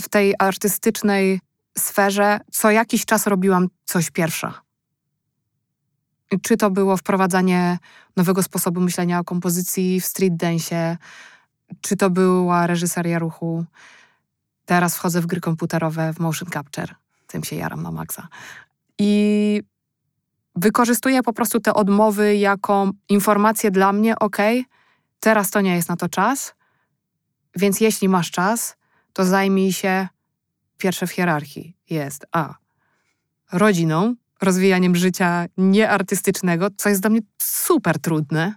[0.00, 1.40] w tej artystycznej
[1.78, 4.65] sferze co jakiś czas robiłam coś pierwsza.
[6.42, 7.78] Czy to było wprowadzanie
[8.16, 10.96] nowego sposobu myślenia o kompozycji w street dance,
[11.80, 13.64] czy to była reżyseria ruchu.
[14.64, 16.94] Teraz wchodzę w gry komputerowe, w motion capture.
[17.26, 18.28] Tym się jaram na maksa.
[18.98, 19.62] I
[20.56, 24.36] wykorzystuję po prostu te odmowy jako informację dla mnie, ok,
[25.20, 26.54] teraz to nie jest na to czas,
[27.56, 28.76] więc jeśli masz czas,
[29.12, 30.08] to zajmij się
[30.78, 32.54] pierwsze w hierarchii jest A.
[33.52, 38.54] rodziną, rozwijaniem życia nieartystycznego, co jest dla mnie super trudne.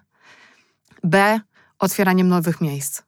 [1.04, 1.40] B.
[1.80, 3.02] otwieraniem nowych miejsc,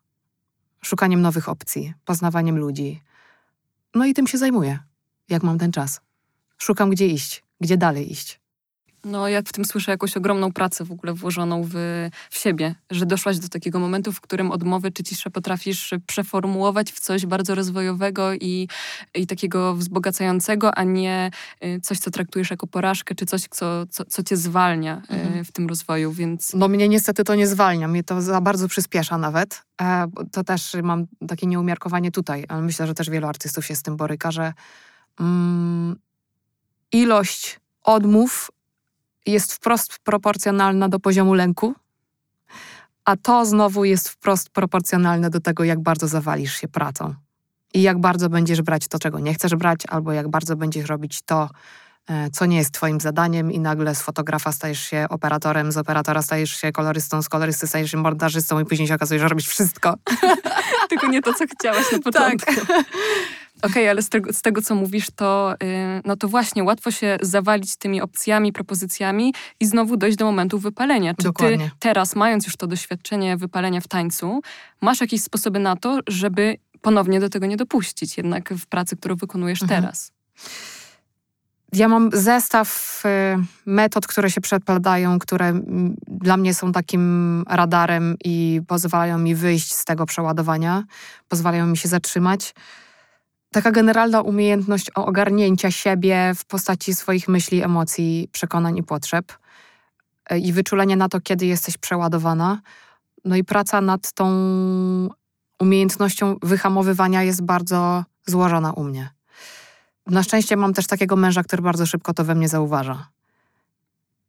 [0.82, 3.02] szukaniem nowych opcji, poznawaniem ludzi.
[3.96, 4.80] No i tym się zajmuję,
[5.30, 6.02] jak mam ten czas.
[6.58, 8.41] Szukam, gdzie iść, gdzie dalej iść.
[9.04, 11.74] No, ja w tym słyszę jakąś ogromną pracę w ogóle włożoną w,
[12.30, 17.00] w siebie, że doszłaś do takiego momentu, w którym odmowy czy ciszę potrafisz przeformułować w
[17.00, 18.68] coś bardzo rozwojowego i,
[19.16, 21.32] i takiego wzbogacającego, a nie
[21.64, 25.46] y, coś, co traktujesz jako porażkę, czy coś, co, co, co cię zwalnia y, mhm.
[25.46, 26.54] w tym rozwoju, więc...
[26.54, 29.64] No mnie niestety to nie zwalnia, mnie to za bardzo przyspiesza nawet.
[29.82, 33.82] E, to też mam takie nieumiarkowanie tutaj, ale myślę, że też wielu artystów się z
[33.82, 34.54] tym boryka, że
[35.20, 35.96] mm,
[36.92, 38.52] ilość odmów
[39.26, 41.74] jest wprost proporcjonalna do poziomu lęku,
[43.06, 47.14] a to znowu jest wprost proporcjonalne do tego, jak bardzo zawalisz się pracą.
[47.74, 51.22] I jak bardzo będziesz brać to, czego nie chcesz brać, albo jak bardzo będziesz robić
[51.22, 51.50] to,
[52.10, 56.22] e, co nie jest Twoim zadaniem, i nagle z fotografa stajesz się operatorem, z operatora
[56.22, 59.96] stajesz się kolorystą, z kolorysty stajesz się montażystą, i później się okazuje, że robisz wszystko.
[60.90, 62.04] Tylko nie to, co chciałaś na tak.
[62.04, 62.66] początku.
[62.68, 62.86] Tak.
[63.62, 65.68] Okej, okay, ale z tego, z tego, co mówisz, to, yy,
[66.06, 71.14] no to właśnie łatwo się zawalić tymi opcjami, propozycjami i znowu dojść do momentu wypalenia.
[71.14, 71.58] Czy Dokładnie.
[71.58, 74.42] ty teraz, mając już to doświadczenie wypalenia w tańcu,
[74.82, 79.16] masz jakieś sposoby na to, żeby ponownie do tego nie dopuścić, jednak w pracy, którą
[79.16, 79.82] wykonujesz mhm.
[79.82, 80.12] teraz?
[81.74, 85.54] Ja mam zestaw y, metod, które się przekładają, które
[86.08, 90.84] dla mnie są takim radarem i pozwalają mi wyjść z tego przeładowania,
[91.28, 92.54] pozwalają mi się zatrzymać.
[93.52, 99.34] Taka generalna umiejętność ogarnięcia siebie w postaci swoich myśli, emocji, przekonań i potrzeb
[100.30, 102.62] e, i wyczulenie na to, kiedy jesteś przeładowana.
[103.26, 104.30] No i praca nad tą
[105.60, 109.10] umiejętnością wyhamowywania jest bardzo złożona u mnie.
[110.08, 113.08] Na szczęście mam też takiego męża, który bardzo szybko to we mnie zauważa.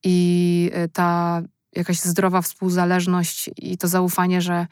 [0.05, 4.67] I e, ta jakaś zdrowa współzależność i to zaufanie, że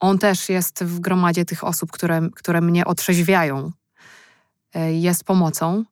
[0.00, 3.72] on też jest w gromadzie tych osób, które, które mnie otrzeźwiają,
[4.92, 5.84] jest pomocą.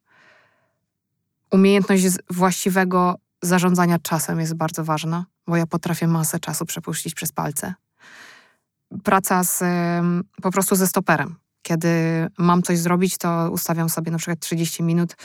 [1.51, 7.75] Umiejętność właściwego zarządzania czasem jest bardzo ważna, bo ja potrafię masę czasu przepuścić przez palce.
[9.05, 9.62] Praca z,
[10.43, 11.37] po prostu ze stoperem.
[11.62, 11.88] Kiedy
[12.38, 15.17] mam coś zrobić, to ustawiam sobie na przykład 30 minut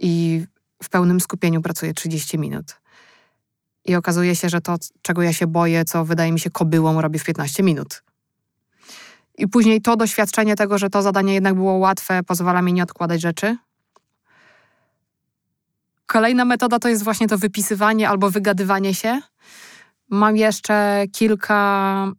[0.00, 0.44] i
[0.82, 2.80] w pełnym skupieniu pracuję 30 minut.
[3.84, 7.18] I okazuje się, że to, czego ja się boję, co wydaje mi się kobyłą, robię
[7.18, 8.02] w 15 minut.
[9.38, 13.20] I później to doświadczenie tego, że to zadanie jednak było łatwe, pozwala mi nie odkładać
[13.20, 13.56] rzeczy.
[16.06, 19.20] Kolejna metoda to jest właśnie to wypisywanie albo wygadywanie się.
[20.10, 22.12] Mam jeszcze kilka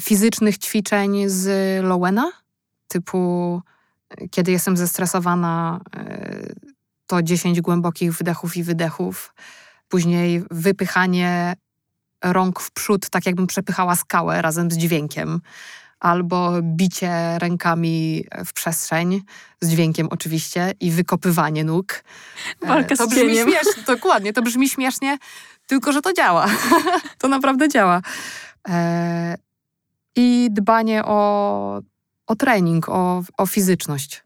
[0.00, 1.48] fizycznych ćwiczeń z
[1.84, 2.30] Lowena,
[2.88, 3.62] typu
[4.30, 6.46] kiedy jestem zestresowana, e,
[7.06, 9.34] to 10 głębokich wdechów i wydechów.
[9.88, 11.56] Później wypychanie
[12.24, 15.40] rąk w przód, tak jakbym przepychała skałę razem z dźwiękiem
[16.00, 19.22] albo bicie rękami w przestrzeń,
[19.60, 22.04] z dźwiękiem oczywiście, i wykopywanie nóg.
[22.62, 25.18] E, Walka to z brzmi śmiesznie, dokładnie, to brzmi śmiesznie,
[25.66, 26.46] tylko że to działa.
[27.18, 28.02] to naprawdę działa.
[28.68, 29.36] E,
[30.16, 31.80] I dbanie o,
[32.26, 34.24] o trening, o, o fizyczność,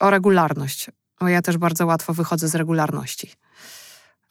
[0.00, 0.90] o regularność.
[1.20, 3.32] Bo ja też bardzo łatwo wychodzę z regularności,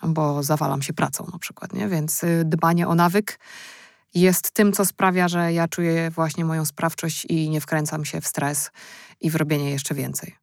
[0.03, 1.87] bo zawalam się pracą na przykład, nie?
[1.87, 3.39] Więc y, dbanie o nawyk
[4.13, 8.27] jest tym, co sprawia, że ja czuję właśnie moją sprawczość i nie wkręcam się w
[8.27, 8.71] stres
[9.21, 10.38] i w robienie jeszcze więcej.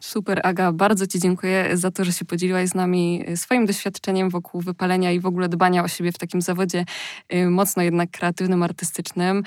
[0.00, 4.30] Super, Aga, bardzo Ci dziękuję za to, że się podzieliłaś z nami y, swoim doświadczeniem
[4.30, 6.84] wokół wypalenia i w ogóle dbania o siebie w takim zawodzie
[7.34, 9.42] y, mocno jednak kreatywnym, artystycznym.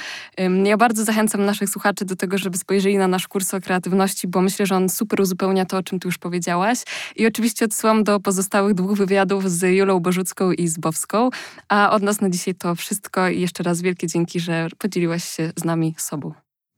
[0.63, 4.41] Ja bardzo zachęcam naszych słuchaczy do tego, żeby spojrzeli na nasz kurs o kreatywności, bo
[4.41, 6.79] myślę, że on super uzupełnia to, o czym Ty już powiedziałaś.
[7.15, 11.29] I oczywiście odsyłam do pozostałych dwóch wywiadów z Julą Bożucką i z Bowską.
[11.69, 15.51] A od nas na dzisiaj to wszystko i jeszcze raz wielkie dzięki, że podzieliłaś się
[15.55, 16.33] z nami sobą.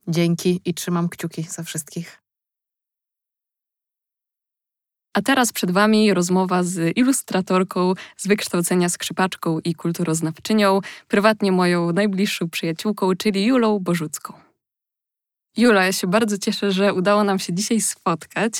[0.08, 2.25] Dzięki i trzymam kciuki za wszystkich.
[5.16, 12.48] A teraz przed Wami rozmowa z ilustratorką, z wykształcenia skrzypaczką i kulturoznawczynią, prywatnie moją najbliższą
[12.48, 14.32] przyjaciółką, czyli Julą Bożucką.
[15.56, 18.52] Jula, ja się bardzo cieszę, że udało nam się dzisiaj spotkać.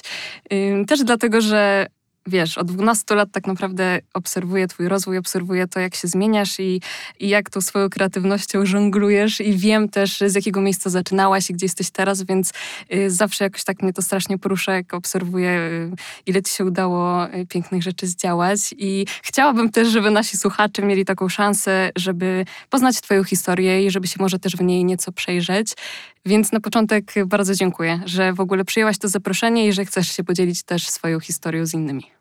[0.87, 1.87] Też dlatego, że
[2.27, 6.81] wiesz, od 12 lat tak naprawdę obserwuję Twój rozwój, obserwuję to, jak się zmieniasz i,
[7.21, 11.67] i jak tą swoją kreatywnością żonglujesz, i wiem też, z jakiego miejsca zaczynałaś i gdzie
[11.67, 12.53] jesteś teraz, więc
[12.95, 15.91] y, zawsze jakoś tak mnie to strasznie porusza, jak obserwuję, y,
[16.27, 18.75] ile Ci się udało y, pięknych rzeczy zdziałać.
[18.79, 24.07] I chciałabym też, żeby nasi słuchacze mieli taką szansę, żeby poznać Twoją historię i żeby
[24.07, 25.73] się może też w niej nieco przejrzeć.
[26.27, 30.25] Więc na początek bardzo dziękuję, że w ogóle przyjęłaś to zaproszenie i że chcesz się
[30.25, 32.16] podzielić też swoją historią z innymi.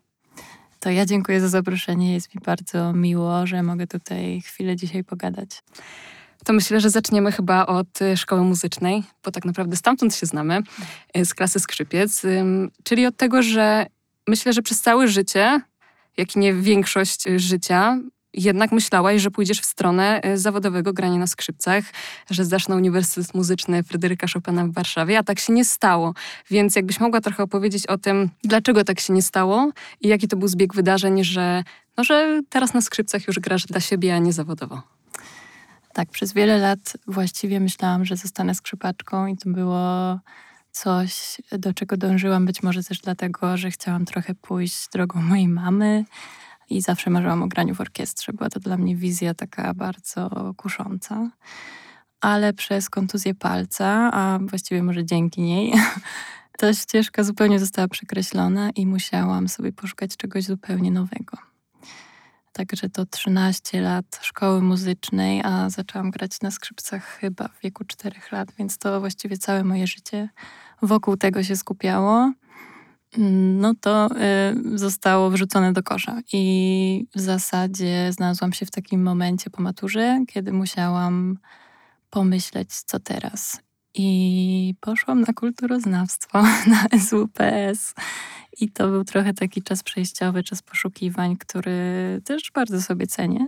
[0.80, 2.14] To ja dziękuję za zaproszenie.
[2.14, 5.62] Jest mi bardzo miło, że mogę tutaj chwilę dzisiaj pogadać.
[6.44, 10.62] To myślę, że zaczniemy chyba od y, szkoły muzycznej, bo tak naprawdę stamtąd się znamy,
[11.18, 12.22] y, z klasy skrzypiec,
[12.84, 13.86] czyli od tego, że
[14.28, 15.60] myślę, że przez całe życie,
[16.16, 17.98] jak i nie większość y, życia,
[18.36, 21.84] jednak myślałaś, że pójdziesz w stronę e, zawodowego grania na skrzypcach,
[22.30, 26.14] że zdasz na Uniwersytet Muzyczny Fryderyka Chopina w Warszawie, a tak się nie stało.
[26.50, 29.70] Więc jakbyś mogła trochę opowiedzieć o tym, dlaczego tak się nie stało
[30.00, 31.64] i jaki to był zbieg wydarzeń, że,
[31.96, 34.82] no, że teraz na skrzypcach już grasz dla siebie, a nie zawodowo.
[35.92, 40.18] Tak, przez wiele lat właściwie myślałam, że zostanę skrzypaczką i to było
[40.70, 46.04] coś, do czego dążyłam, być może też dlatego, że chciałam trochę pójść drogą mojej mamy,
[46.70, 48.32] i zawsze marzyłam o graniu w orkiestrze.
[48.32, 51.30] Była to dla mnie wizja taka bardzo kusząca.
[52.20, 55.72] Ale przez kontuzję palca, a właściwie może dzięki niej,
[56.58, 61.38] ta ścieżka zupełnie została przekreślona i musiałam sobie poszukać czegoś zupełnie nowego.
[62.52, 68.20] Także to 13 lat szkoły muzycznej, a zaczęłam grać na skrzypcach chyba w wieku 4
[68.32, 70.28] lat, więc to właściwie całe moje życie
[70.82, 72.32] wokół tego się skupiało
[73.18, 74.08] no to
[74.74, 76.20] y, zostało wrzucone do kosza.
[76.32, 81.38] I w zasadzie znalazłam się w takim momencie po maturze, kiedy musiałam
[82.10, 83.60] pomyśleć, co teraz.
[83.94, 87.94] I poszłam na kulturoznawstwo, na SWPS.
[88.60, 93.46] I to był trochę taki czas przejściowy, czas poszukiwań, który też bardzo sobie cenię.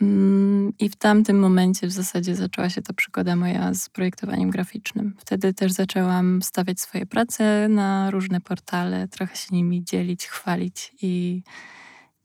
[0.00, 5.14] Mm, I w tamtym momencie w zasadzie zaczęła się ta przygoda moja z projektowaniem graficznym.
[5.18, 11.42] Wtedy też zaczęłam stawiać swoje prace na różne portale, trochę się nimi dzielić, chwalić i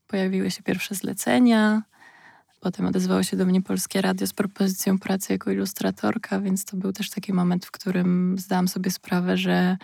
[0.07, 1.83] pojawiły się pierwsze zlecenia.
[2.59, 6.93] Potem odezwało się do mnie Polskie Radio z propozycją pracy jako ilustratorka, więc to był
[6.93, 9.77] też taki moment, w którym zdałam sobie sprawę, że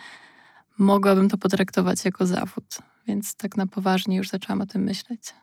[0.78, 2.78] mogłabym to potraktować jako zawód.
[3.08, 5.34] Więc tak na poważnie już zaczęłam o tym myśleć.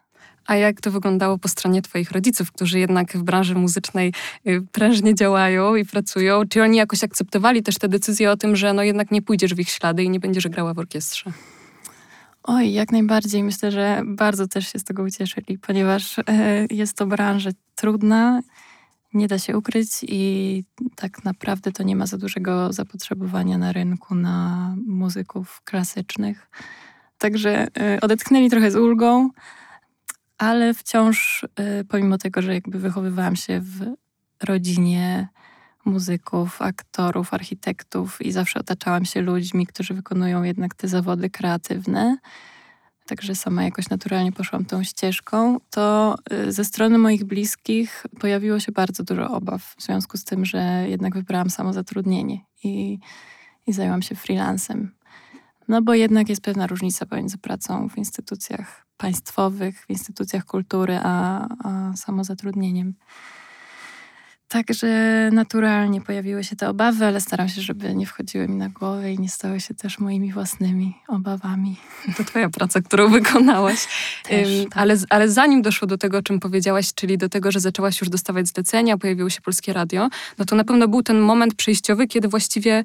[0.46, 4.12] A jak to wyglądało po stronie Twoich rodziców, którzy jednak w branży muzycznej
[4.46, 6.42] y, prężnie działają i pracują?
[6.48, 9.58] Czy oni jakoś akceptowali też tę decyzję o tym, że no jednak nie pójdziesz w
[9.58, 11.32] ich ślady i nie będziesz grała w orkiestrze?
[12.42, 13.42] Oj, jak najbardziej.
[13.42, 16.22] Myślę, że bardzo też się z tego ucieszyli, ponieważ e,
[16.70, 18.42] jest to branża trudna,
[19.14, 20.64] nie da się ukryć i
[20.96, 26.50] tak naprawdę to nie ma za dużego zapotrzebowania na rynku na muzyków klasycznych.
[27.18, 29.30] Także e, odetchnęli trochę z ulgą,
[30.42, 33.94] ale wciąż, e, pomimo tego, że jakby wychowywałam się w
[34.42, 35.28] rodzinie
[35.84, 42.16] muzyków, aktorów, architektów i zawsze otaczałam się ludźmi, którzy wykonują jednak te zawody kreatywne.
[43.06, 45.58] Także sama jakoś naturalnie poszłam tą ścieżką.
[45.70, 50.44] To y, ze strony moich bliskich pojawiło się bardzo dużo obaw w związku z tym,
[50.44, 52.98] że jednak wybrałam samozatrudnienie i,
[53.66, 54.94] i zajęłam się freelancem.
[55.68, 61.46] No bo jednak jest pewna różnica pomiędzy pracą w instytucjach państwowych, w instytucjach kultury, a,
[61.64, 62.94] a samozatrudnieniem.
[64.48, 64.88] Także
[65.32, 69.18] naturalnie pojawiły się te obawy, ale staram się, żeby nie wchodziły mi na głowę i
[69.18, 71.76] nie stały się też moimi własnymi obawami.
[72.16, 73.78] To twoja praca, którą wykonałaś.
[74.28, 74.78] Też, tak.
[74.78, 78.10] ale, ale zanim doszło do tego, o czym powiedziałaś, czyli do tego, że zaczęłaś już
[78.10, 82.28] dostawać zlecenia, pojawiło się Polskie Radio, no to na pewno był ten moment przejściowy, kiedy
[82.28, 82.84] właściwie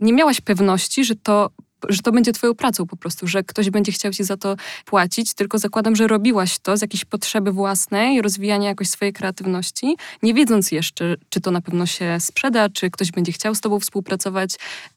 [0.00, 1.50] nie miałaś pewności, że to
[1.88, 5.34] że to będzie twoją pracą po prostu, że ktoś będzie chciał ci za to płacić,
[5.34, 10.72] tylko zakładam, że robiłaś to z jakiejś potrzeby własnej, rozwijania jakoś swojej kreatywności, nie wiedząc
[10.72, 14.50] jeszcze, czy to na pewno się sprzeda, czy ktoś będzie chciał z tobą współpracować.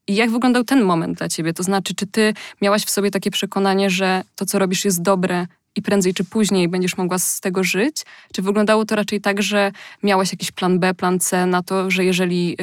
[0.08, 1.54] I jak wyglądał ten moment dla ciebie?
[1.54, 5.48] To znaczy, czy ty miałaś w sobie takie przekonanie, że to, co robisz, jest dobre
[5.80, 8.06] i prędzej czy później będziesz mogła z tego żyć?
[8.34, 9.72] Czy wyglądało to raczej tak, że
[10.04, 12.58] miałaś jakiś plan B, plan C na to, że jeżeli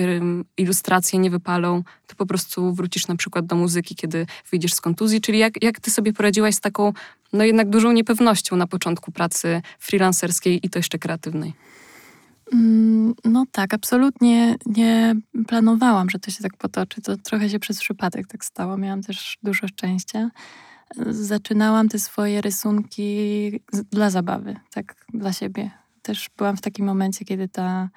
[0.56, 5.20] ilustracje nie wypalą, to po prostu wrócisz na przykład do muzyki, kiedy wyjdziesz z kontuzji?
[5.20, 6.92] Czyli jak, jak ty sobie poradziłaś z taką,
[7.32, 11.52] no jednak dużą niepewnością na początku pracy freelancerskiej i to jeszcze kreatywnej?
[12.52, 15.14] Mm, no tak, absolutnie nie
[15.48, 17.02] planowałam, że to się tak potoczy.
[17.02, 18.76] To trochę się przez przypadek tak stało.
[18.76, 20.30] Miałam też dużo szczęścia
[21.10, 23.50] zaczynałam te swoje rysunki
[23.90, 25.70] dla zabawy, tak dla siebie.
[26.02, 27.88] Też byłam w takim momencie, kiedy ta,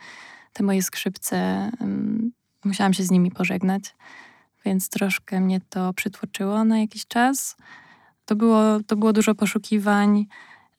[0.54, 2.32] te moje skrzypce, um,
[2.66, 3.96] musiałam się z nimi pożegnać,
[4.66, 7.58] więc troszkę mnie to przytłoczyło na jakiś czas.
[8.26, 10.28] To było, to było dużo poszukiwań.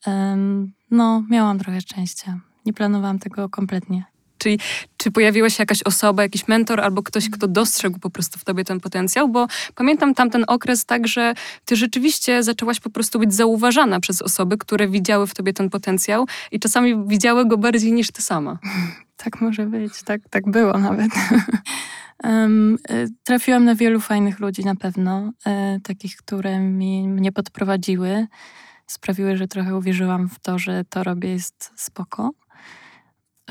[0.06, 2.40] Um, no, miałam trochę szczęścia.
[2.66, 4.04] Nie planowałam tego kompletnie.
[4.40, 4.58] Czyli
[4.96, 8.64] czy pojawiła się jakaś osoba, jakiś mentor albo ktoś, kto dostrzegł po prostu w tobie
[8.64, 9.28] ten potencjał?
[9.28, 14.58] Bo pamiętam tamten okres tak, że ty rzeczywiście zaczęłaś po prostu być zauważana przez osoby,
[14.58, 18.58] które widziały w tobie ten potencjał i czasami widziały go bardziej niż ty sama.
[19.24, 21.10] Tak może być, tak, tak było nawet.
[22.24, 22.78] Um,
[23.24, 28.26] trafiłam na wielu fajnych ludzi na pewno, e, takich, które mi, mnie podprowadziły,
[28.86, 32.30] sprawiły, że trochę uwierzyłam w to, że to robię jest spoko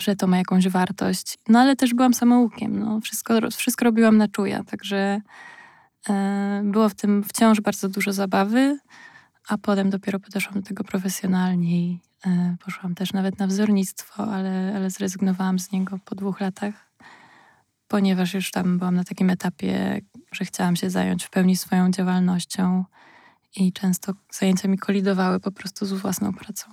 [0.02, 1.38] że to ma jakąś wartość.
[1.48, 2.80] No ale też byłam samoukiem.
[2.80, 3.02] No.
[3.02, 5.22] Wszystko, wszystko robiłam na czuja, także
[6.10, 8.80] e, było w tym wciąż bardzo dużo zabawy,
[9.48, 14.74] a potem dopiero podeszłam do tego profesjonalnie i e, poszłam też nawet na wzornictwo, ale,
[14.76, 16.92] ale zrezygnowałam z niego po dwóch latach,
[17.88, 22.86] ponieważ już tam byłam na takim etapie, że chciałam się zająć w pełni swoją działalnością
[23.56, 26.72] i często zajęcia mi kolidowały po prostu z własną pracą.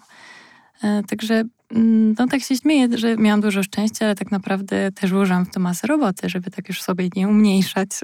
[0.83, 5.47] E, także no tak się śmieję, że miałam dużo szczęścia, ale tak naprawdę też użyłam
[5.47, 7.89] w to masę roboty, żeby tak już sobie nie umniejszać.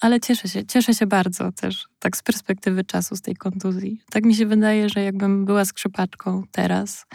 [0.00, 4.00] ale cieszę się, cieszę się bardzo też, tak z perspektywy czasu, z tej kontuzji.
[4.10, 7.06] Tak mi się wydaje, że jakbym była skrzypaczką teraz,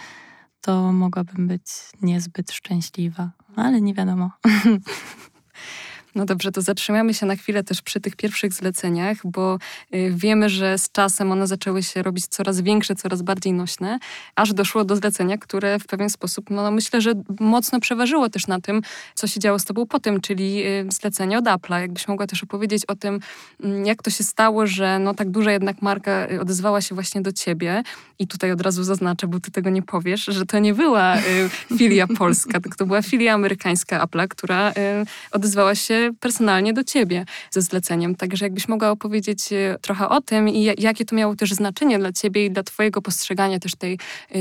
[0.62, 1.64] to mogłabym być
[2.02, 4.32] niezbyt szczęśliwa, ale nie wiadomo.
[6.16, 9.58] No dobrze, to zatrzymamy się na chwilę też przy tych pierwszych zleceniach, bo
[9.96, 14.00] y, wiemy, że z czasem one zaczęły się robić coraz większe, coraz bardziej nośne,
[14.36, 18.48] aż doszło do zlecenia, które w pewien sposób, no, no myślę, że mocno przeważyło też
[18.48, 18.82] na tym,
[19.16, 21.80] co się działo z tobą potem, czyli y, zlecenie od Apple'a.
[21.82, 23.20] Jakbyś mogła też opowiedzieć o tym,
[23.64, 27.22] mm, jak to się stało, że no tak duża jednak marka y, odezwała się właśnie
[27.22, 27.84] do ciebie
[28.20, 31.18] i tutaj od razu zaznaczę, bo ty tego nie powiesz, że to nie była
[31.78, 34.74] filia polska, to była filia amerykańska Apple'a, która
[35.32, 38.16] odezwała się personalnie do ciebie ze zleceniem.
[38.16, 39.50] Także jakbyś mogła opowiedzieć
[39.82, 43.60] trochę o tym i jakie to miało też znaczenie dla ciebie i dla twojego postrzegania
[43.60, 44.00] też tej,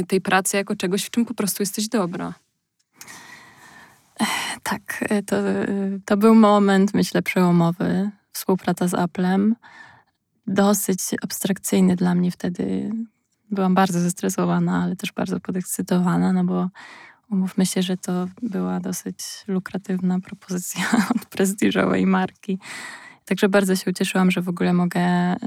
[0.09, 2.35] tej pracy jako czegoś, w czym po prostu jesteś dobra.
[4.63, 5.37] Tak, to,
[6.05, 8.11] to był moment, myślę, przełomowy.
[8.33, 9.57] Współpraca z Applem.
[10.47, 12.91] Dosyć abstrakcyjny dla mnie wtedy.
[13.51, 16.69] Byłam bardzo zestresowana, ale też bardzo podekscytowana, no bo
[17.35, 19.19] umówmy się, że to była dosyć
[19.49, 20.85] lukratywna propozycja
[21.17, 22.59] od prestiżowej marki.
[23.25, 25.39] Także bardzo się ucieszyłam, że w ogóle mogę y,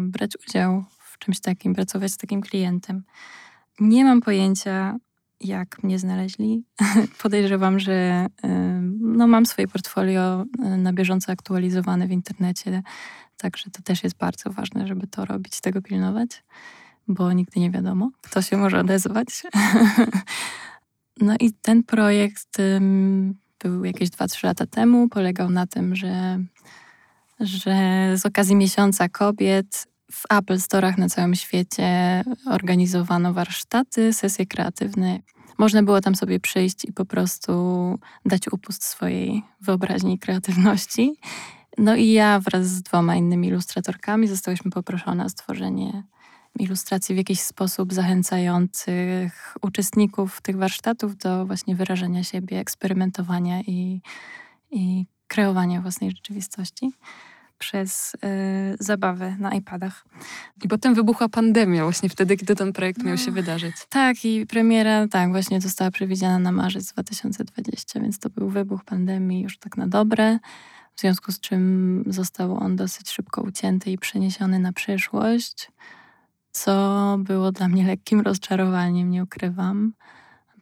[0.00, 3.02] brać udział w czymś takim, pracować z takim klientem.
[3.80, 4.96] Nie mam pojęcia,
[5.40, 6.64] jak mnie znaleźli.
[7.22, 8.26] Podejrzewam, że
[9.00, 10.44] no, mam swoje portfolio
[10.78, 12.82] na bieżąco aktualizowane w internecie,
[13.36, 16.44] także to też jest bardzo ważne, żeby to robić, tego pilnować,
[17.08, 19.26] bo nigdy nie wiadomo, kto się może odezwać.
[21.20, 22.58] no i ten projekt
[23.62, 25.08] był jakieś 2-3 lata temu.
[25.08, 26.38] Polegał na tym, że,
[27.40, 27.74] że
[28.16, 35.18] z okazji Miesiąca Kobiet w Apple Store'ach na całym świecie organizowano warsztaty, sesje kreatywne.
[35.58, 37.52] Można było tam sobie przyjść i po prostu
[38.26, 41.14] dać upust swojej wyobraźni i kreatywności.
[41.78, 46.02] No i ja wraz z dwoma innymi ilustratorkami zostałyśmy poproszone o stworzenie
[46.58, 54.00] ilustracji w jakiś sposób zachęcających uczestników tych warsztatów do właśnie wyrażenia siebie, eksperymentowania i,
[54.70, 56.92] i kreowania własnej rzeczywistości
[57.58, 58.18] przez y,
[58.80, 60.04] zabawę na iPadach.
[60.64, 63.32] I potem wybuchła pandemia, właśnie wtedy, kiedy ten projekt no, miał się no.
[63.32, 63.74] wydarzyć.
[63.88, 69.42] Tak, i premiera, tak, właśnie została przewidziana na marzec 2020, więc to był wybuch pandemii
[69.42, 70.38] już tak na dobre,
[70.94, 75.70] w związku z czym został on dosyć szybko ucięty i przeniesiony na przyszłość,
[76.52, 79.92] co było dla mnie lekkim rozczarowaniem, nie ukrywam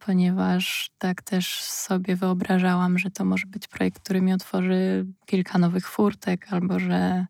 [0.07, 5.89] ponieważ tak też sobie wyobrażałam, że to może być projekt, który mi otworzy kilka nowych
[5.89, 7.27] furtek, albo że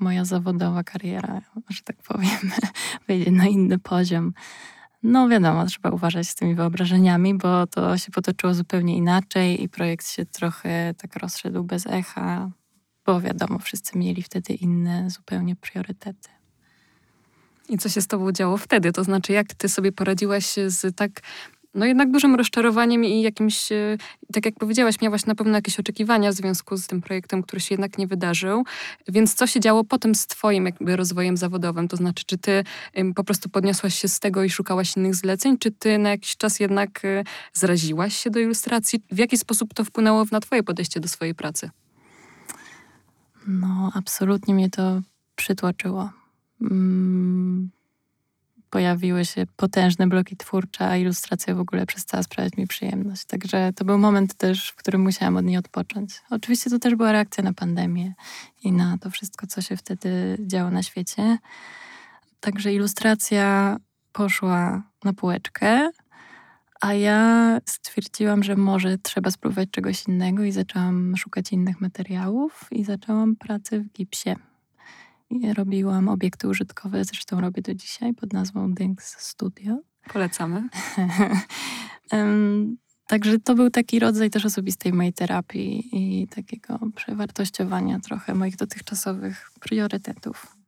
[0.00, 2.50] moja zawodowa kariera, że tak powiem,
[3.08, 4.32] wejdzie na inny poziom.
[5.02, 10.08] No wiadomo, trzeba uważać z tymi wyobrażeniami, bo to się potoczyło zupełnie inaczej i projekt
[10.08, 12.50] się trochę tak rozszedł bez echa,
[13.06, 16.41] bo wiadomo, wszyscy mieli wtedy inne zupełnie priorytety.
[17.72, 18.92] I co się z tobą działo wtedy?
[18.92, 21.10] To znaczy, jak ty sobie poradziłaś z tak
[21.74, 23.96] no jednak dużym rozczarowaniem i jakimś, e,
[24.32, 27.74] tak jak powiedziałaś, miałaś na pewno jakieś oczekiwania w związku z tym projektem, który się
[27.74, 28.64] jednak nie wydarzył.
[29.08, 31.88] Więc co się działo potem z twoim jakby rozwojem zawodowym?
[31.88, 32.64] To znaczy, czy ty
[33.14, 36.60] po prostu podniosłaś się z tego i szukałaś innych zleceń, czy ty na jakiś czas
[36.60, 39.02] jednak e, zraziłaś się do ilustracji?
[39.10, 41.70] W jaki sposób to wpłynęło na twoje podejście do swojej pracy?
[43.46, 45.00] No, absolutnie mnie to
[45.36, 46.21] przytłoczyło.
[46.62, 47.70] Mm
[48.72, 53.24] pojawiły się potężne bloki twórcze, a ilustracja w ogóle przestała sprawiać mi przyjemność.
[53.24, 56.22] Także to był moment też, w którym musiałam od niej odpocząć.
[56.30, 58.14] Oczywiście to też była reakcja na pandemię
[58.62, 61.38] i na to wszystko, co się wtedy działo na świecie.
[62.40, 63.76] Także ilustracja
[64.12, 65.90] poszła na półeczkę,
[66.80, 72.84] a ja stwierdziłam, że może trzeba spróbować czegoś innego i zaczęłam szukać innych materiałów i
[72.84, 74.36] zaczęłam pracę w gipsie.
[75.54, 79.78] Robiłam obiekty użytkowe, zresztą robię do dzisiaj pod nazwą Dings Studio.
[80.12, 80.68] Polecamy.
[83.06, 89.50] Także to był taki rodzaj też osobistej mojej terapii i takiego przewartościowania trochę moich dotychczasowych
[89.60, 90.61] priorytetów.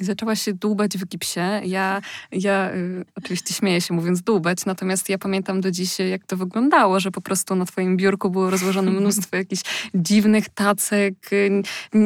[0.00, 1.40] I zaczęłaś się dłubać w gipsie.
[1.64, 2.00] Ja,
[2.32, 7.00] ja y, oczywiście śmieję się mówiąc dłubać, natomiast ja pamiętam do dziś, jak to wyglądało,
[7.00, 9.62] że po prostu na twoim biurku było rozłożone mnóstwo jakichś
[9.94, 11.14] dziwnych tacek.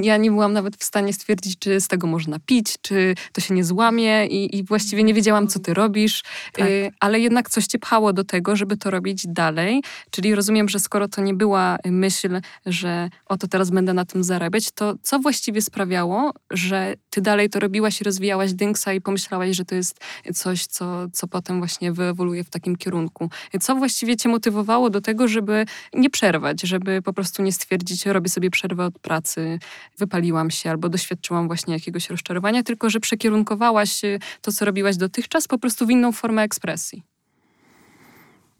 [0.02, 3.54] Ja nie byłam nawet w stanie stwierdzić, czy z tego można pić, czy to się
[3.54, 6.22] nie złamie i, i właściwie nie wiedziałam, co ty robisz,
[6.52, 6.68] tak.
[6.68, 9.82] y, ale jednak coś cię pchało do tego, żeby to robić dalej.
[10.10, 14.70] Czyli rozumiem, że skoro to nie była myśl, że oto teraz będę na tym zarabiać,
[14.70, 19.56] to co właściwie sprawiało, że ty dalej to robiłaś robiłaś i rozwijałaś Dynksa i pomyślałaś,
[19.56, 20.00] że to jest
[20.34, 23.30] coś, co, co potem właśnie wyewoluuje w takim kierunku.
[23.60, 28.28] Co właściwie cię motywowało do tego, żeby nie przerwać, żeby po prostu nie stwierdzić, robię
[28.28, 29.58] sobie przerwę od pracy,
[29.98, 34.00] wypaliłam się albo doświadczyłam właśnie jakiegoś rozczarowania, tylko że przekierunkowałaś
[34.40, 37.02] to, co robiłaś dotychczas, po prostu w inną formę ekspresji.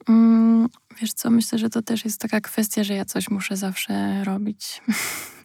[0.09, 0.69] Mm,
[1.01, 4.83] wiesz co, myślę, że to też jest taka kwestia, że ja coś muszę zawsze robić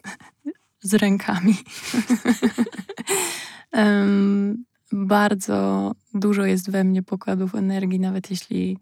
[0.90, 1.56] z rękami.
[3.74, 8.78] Um, bardzo dużo jest we mnie pokładów energii, nawet jeśli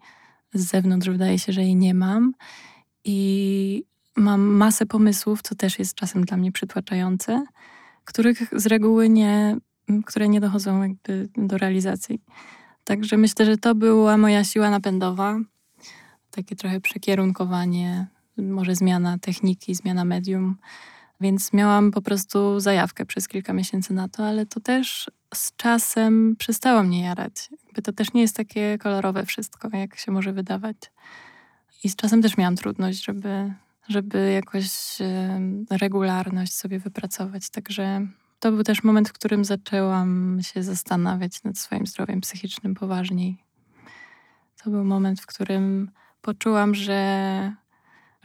[0.54, 2.34] z zewnątrz wydaje się, że jej nie mam.
[3.04, 3.84] I
[4.16, 7.46] mam masę pomysłów, co też jest czasem dla mnie przytłaczające,
[8.04, 9.58] których z reguły nie,
[10.06, 12.22] które nie dochodzą jakby do realizacji.
[12.84, 15.40] Także myślę, że to była moja siła napędowa.
[16.32, 18.08] Takie trochę przekierunkowanie
[18.38, 20.56] może zmiana techniki, zmiana medium.
[21.22, 26.36] Więc miałam po prostu zajawkę przez kilka miesięcy na to, ale to też z czasem
[26.40, 27.50] przestało mnie jarać.
[27.66, 30.78] Jakby to też nie jest takie kolorowe wszystko, jak się może wydawać.
[31.84, 33.54] I z czasem też miałam trudność, żeby,
[33.88, 34.68] żeby jakoś
[35.70, 37.50] regularność sobie wypracować.
[37.50, 38.08] Także
[38.40, 43.38] to był też moment, w którym zaczęłam się zastanawiać nad swoim zdrowiem psychicznym poważniej.
[44.64, 45.92] To był moment, w którym
[46.22, 47.54] poczułam, że,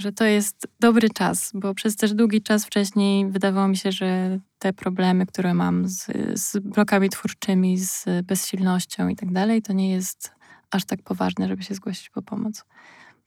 [0.03, 4.39] że to jest dobry czas, bo przez też długi czas wcześniej wydawało mi się, że
[4.59, 9.91] te problemy, które mam z, z blokami twórczymi, z bezsilnością i tak dalej, to nie
[9.93, 10.33] jest
[10.71, 12.65] aż tak poważne, żeby się zgłosić po pomoc.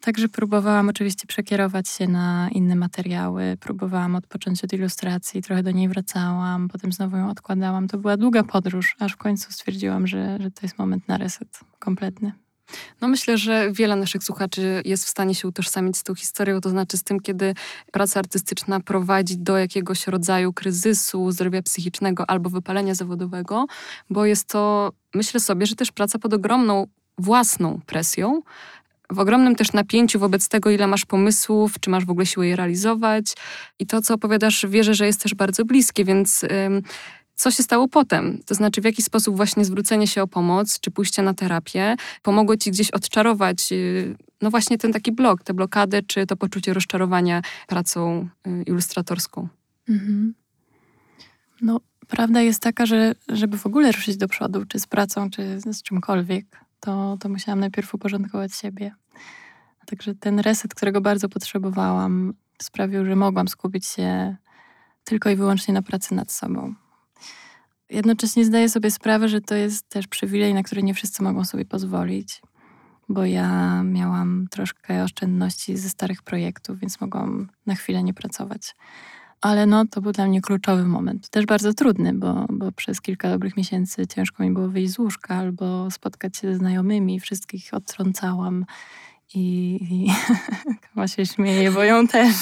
[0.01, 3.57] Także próbowałam oczywiście przekierować się na inne materiały.
[3.59, 7.87] Próbowałam odpocząć od ilustracji, trochę do niej wracałam, potem znowu ją odkładałam.
[7.87, 11.59] To była długa podróż, aż w końcu stwierdziłam, że, że to jest moment na reset
[11.79, 12.31] kompletny.
[13.01, 16.69] No myślę, że wiele naszych słuchaczy jest w stanie się utożsamić z tą historią, to
[16.69, 17.53] znaczy z tym, kiedy
[17.91, 23.65] praca artystyczna prowadzi do jakiegoś rodzaju kryzysu zdrowia psychicznego albo wypalenia zawodowego,
[24.09, 26.87] bo jest to, myślę sobie, że też praca pod ogromną
[27.17, 28.41] własną presją,
[29.09, 32.55] w ogromnym też napięciu wobec tego, ile masz pomysłów, czy masz w ogóle siłę je
[32.55, 33.33] realizować.
[33.79, 36.45] I to, co opowiadasz, wierzę, że jest też bardzo bliskie, więc
[37.35, 38.39] co się stało potem?
[38.45, 42.57] To znaczy, w jaki sposób właśnie zwrócenie się o pomoc, czy pójście na terapię pomogło
[42.57, 47.41] ci gdzieś odczarować, yy, no właśnie ten taki blok, tę blokadę, czy to poczucie rozczarowania
[47.67, 49.47] pracą yy, ilustratorską?
[49.89, 50.33] Mhm.
[51.61, 55.59] No, prawda jest taka, że żeby w ogóle ruszyć do przodu, czy z pracą, czy
[55.59, 56.45] z czymkolwiek,
[56.79, 58.91] to, to musiałam najpierw uporządkować siebie.
[59.85, 64.35] Także ten reset, którego bardzo potrzebowałam, sprawił, że mogłam skupić się
[65.03, 66.75] tylko i wyłącznie na pracy nad sobą.
[67.89, 71.65] Jednocześnie zdaję sobie sprawę, że to jest też przywilej, na który nie wszyscy mogą sobie
[71.65, 72.41] pozwolić,
[73.09, 78.75] bo ja miałam troszkę oszczędności ze starych projektów, więc mogłam na chwilę nie pracować.
[79.41, 81.29] Ale no, to był dla mnie kluczowy moment.
[81.29, 85.35] Też bardzo trudny, bo, bo przez kilka dobrych miesięcy ciężko mi było wyjść z łóżka
[85.35, 87.19] albo spotkać się ze znajomymi.
[87.19, 88.65] Wszystkich odtrącałam
[89.33, 90.07] i, i
[90.93, 92.35] Kama się śmieje, bo ją też.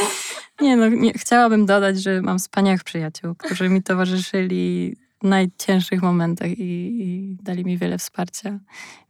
[0.60, 6.48] nie no, nie, chciałabym dodać, że mam wspaniałych przyjaciół, którzy mi towarzyszyli w najcięższych momentach
[6.48, 8.58] i, i dali mi wiele wsparcia.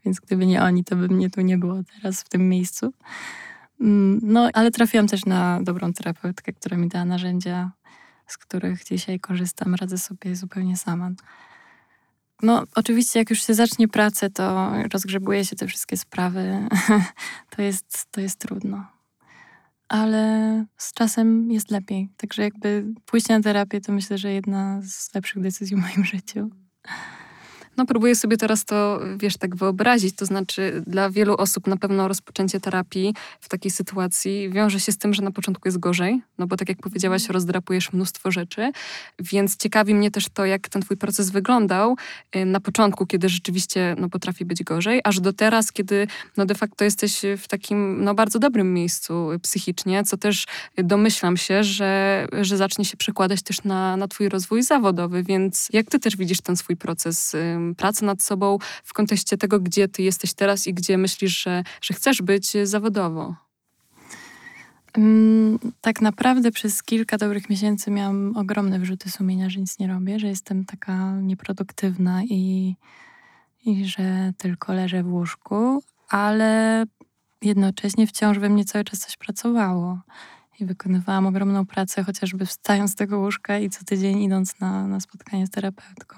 [0.04, 2.92] Więc gdyby nie oni, to by mnie tu nie było teraz w tym miejscu.
[3.80, 7.72] Mm, no, ale trafiłam też na dobrą terapeutkę, która mi dała narzędzia,
[8.26, 11.10] z których dzisiaj korzystam, radzę sobie zupełnie sama.
[12.42, 16.68] No, oczywiście, jak już się zacznie pracę, to rozgrzebuje się te wszystkie sprawy.
[17.56, 18.86] to, jest, to jest trudno.
[19.88, 22.08] Ale z czasem jest lepiej.
[22.16, 26.50] Także jakby pójście na terapię to myślę, że jedna z lepszych decyzji w moim życiu.
[27.80, 30.16] No próbuję sobie teraz to, wiesz, tak wyobrazić.
[30.16, 34.98] To znaczy dla wielu osób na pewno rozpoczęcie terapii w takiej sytuacji wiąże się z
[34.98, 37.34] tym, że na początku jest gorzej, no bo tak jak powiedziałaś, mhm.
[37.34, 38.72] rozdrapujesz mnóstwo rzeczy,
[39.18, 41.96] więc ciekawi mnie też to, jak ten twój proces wyglądał
[42.36, 46.06] y, na początku, kiedy rzeczywiście no, potrafi być gorzej, aż do teraz, kiedy
[46.36, 51.64] no de facto jesteś w takim no, bardzo dobrym miejscu psychicznie, co też domyślam się,
[51.64, 56.16] że, że zacznie się przekładać też na, na twój rozwój zawodowy, więc jak ty też
[56.16, 57.36] widzisz ten swój proces
[57.74, 61.94] pracę nad sobą w kontekście tego, gdzie ty jesteś teraz i gdzie myślisz, że, że
[61.94, 63.34] chcesz być zawodowo?
[64.96, 70.18] Mm, tak naprawdę przez kilka dobrych miesięcy miałam ogromne wyrzuty sumienia, że nic nie robię,
[70.18, 72.76] że jestem taka nieproduktywna i,
[73.64, 76.84] i że tylko leżę w łóżku, ale
[77.42, 79.98] jednocześnie wciąż we mnie cały czas coś pracowało.
[80.60, 85.00] I wykonywałam ogromną pracę, chociażby wstając z tego łóżka i co tydzień idąc na, na
[85.00, 86.16] spotkanie z terapeutką.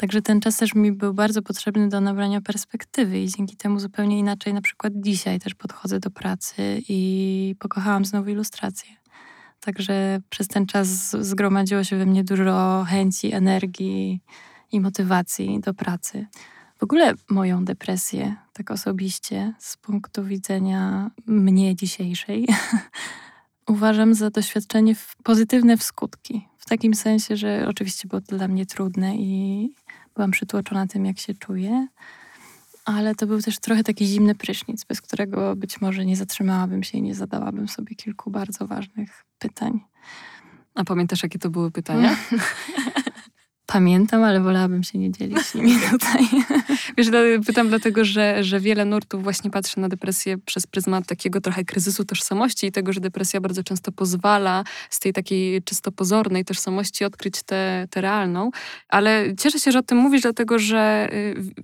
[0.00, 4.18] Także ten czas też mi był bardzo potrzebny do nabrania perspektywy i dzięki temu zupełnie
[4.18, 8.90] inaczej na przykład dzisiaj też podchodzę do pracy i pokochałam znowu ilustrację.
[9.60, 14.20] Także przez ten czas zgromadziło się we mnie dużo chęci, energii
[14.72, 16.26] i motywacji do pracy.
[16.78, 22.48] W ogóle moją depresję, tak osobiście, z punktu widzenia mnie dzisiejszej,
[23.68, 26.48] uważam za doświadczenie pozytywne w skutki.
[26.58, 29.70] W takim sensie, że oczywiście było to dla mnie trudne i
[30.20, 31.86] byłam przytłoczona tym, jak się czuję.
[32.84, 36.98] Ale to był też trochę taki zimny prysznic, bez którego być może nie zatrzymałabym się
[36.98, 39.80] i nie zadałabym sobie kilku bardzo ważnych pytań.
[40.74, 42.16] A pamiętasz, jakie to były pytania?
[43.72, 46.26] Pamiętam, ale wolałabym się nie dzielić nimi tutaj.
[46.98, 47.06] Wiesz,
[47.46, 52.04] pytam dlatego, że, że wiele nurtów właśnie patrzy na depresję przez pryzmat takiego trochę kryzysu
[52.04, 57.42] tożsamości i tego, że depresja bardzo często pozwala z tej takiej czysto pozornej tożsamości odkryć
[57.42, 58.50] tę realną.
[58.88, 61.08] Ale cieszę się, że o tym mówisz, dlatego, że,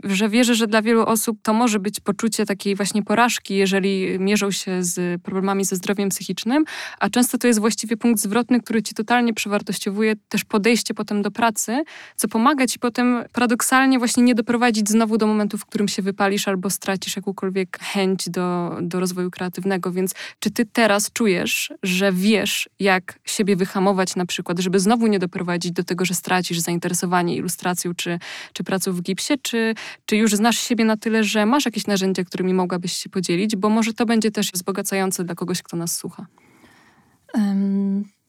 [0.04, 4.18] y, że wierzę, że dla wielu osób to może być poczucie takiej właśnie porażki, jeżeli
[4.18, 6.64] mierzą się z problemami ze zdrowiem psychicznym,
[6.98, 11.30] a często to jest właściwie punkt zwrotny, który ci totalnie przewartościowuje też podejście potem do
[11.30, 11.84] pracy,
[12.16, 16.49] co pomaga ci potem paradoksalnie właśnie nie doprowadzić znowu do momentu, w którym się wypalisz
[16.49, 19.92] albo stracisz jakąkolwiek chęć do, do rozwoju kreatywnego.
[19.92, 25.18] Więc czy ty teraz czujesz, że wiesz, jak siebie wyhamować na przykład, żeby znowu nie
[25.18, 28.18] doprowadzić do tego, że stracisz zainteresowanie ilustracją czy,
[28.53, 29.74] czy pracą w gipsie, czy,
[30.07, 33.68] czy już znasz siebie na tyle, że masz jakieś narzędzia, którymi mogłabyś się podzielić, bo
[33.68, 36.26] może to będzie też wzbogacające dla kogoś, kto nas słucha.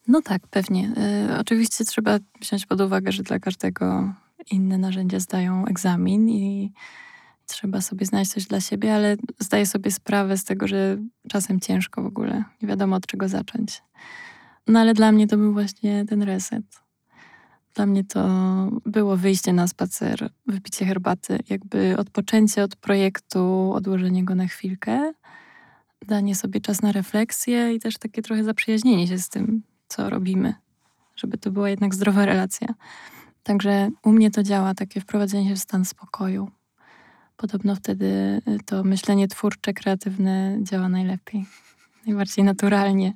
[0.08, 0.92] No tak, pewnie.
[1.30, 4.14] Y, oczywiście trzeba wziąć pod uwagę, że dla każdego
[4.50, 6.72] inne narzędzia zdają egzamin i
[7.46, 10.96] trzeba sobie znaleźć coś dla siebie, ale zdaję sobie sprawę z tego, że
[11.28, 12.44] czasem ciężko w ogóle.
[12.62, 13.82] Nie wiadomo od czego zacząć.
[14.66, 16.64] No ale dla mnie to był właśnie ten reset.
[17.74, 18.28] Dla mnie to
[18.86, 25.12] było wyjście na spacer, wypicie herbaty, jakby odpoczęcie od projektu, odłożenie go na chwilkę,
[26.06, 30.54] danie sobie czas na refleksję i też takie trochę zaprzyjaźnienie się z tym, co robimy,
[31.16, 32.74] żeby to była jednak zdrowa relacja.
[33.42, 36.50] Także u mnie to działa, takie wprowadzenie się w stan spokoju.
[37.36, 41.46] Podobno wtedy y, to myślenie twórcze, kreatywne działa najlepiej,
[42.06, 43.12] najbardziej naturalnie.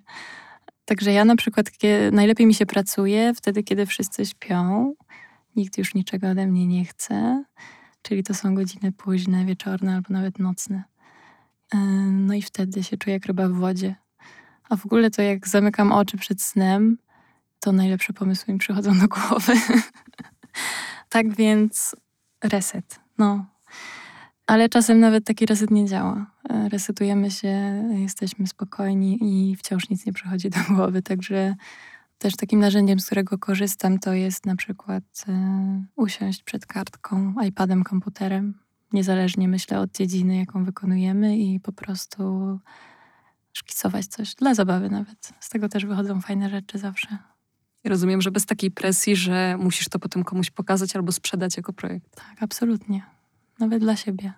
[0.84, 1.70] Także ja na przykład
[2.12, 4.94] najlepiej mi się pracuje wtedy, kiedy wszyscy śpią,
[5.56, 7.44] nikt już niczego ode mnie nie chce,
[8.02, 10.84] czyli to są godziny późne, wieczorne albo nawet nocne.
[11.74, 11.78] Y,
[12.10, 14.01] no i wtedy się czuję jak ryba w wodzie.
[14.72, 16.98] A w ogóle to jak zamykam oczy przed snem,
[17.60, 19.52] to najlepsze pomysły mi przychodzą do głowy.
[21.08, 21.96] tak więc
[22.44, 23.00] reset.
[23.18, 23.46] No.
[24.46, 26.26] Ale czasem nawet taki reset nie działa.
[26.50, 31.02] E, resetujemy się, jesteśmy spokojni i wciąż nic nie przychodzi do głowy.
[31.02, 31.54] Także
[32.18, 37.84] też takim narzędziem, z którego korzystam, to jest na przykład e, usiąść przed kartką, iPadem,
[37.84, 38.54] komputerem.
[38.92, 42.58] Niezależnie myślę od dziedziny, jaką wykonujemy i po prostu
[43.53, 45.32] szkicować coś dla zabawy nawet.
[45.40, 47.18] Z tego też wychodzą fajne rzeczy zawsze.
[47.84, 52.16] rozumiem, że bez takiej presji, że musisz to potem komuś pokazać albo sprzedać jako projekt.
[52.16, 53.03] Tak, absolutnie.
[53.59, 54.32] Nawet dla siebie.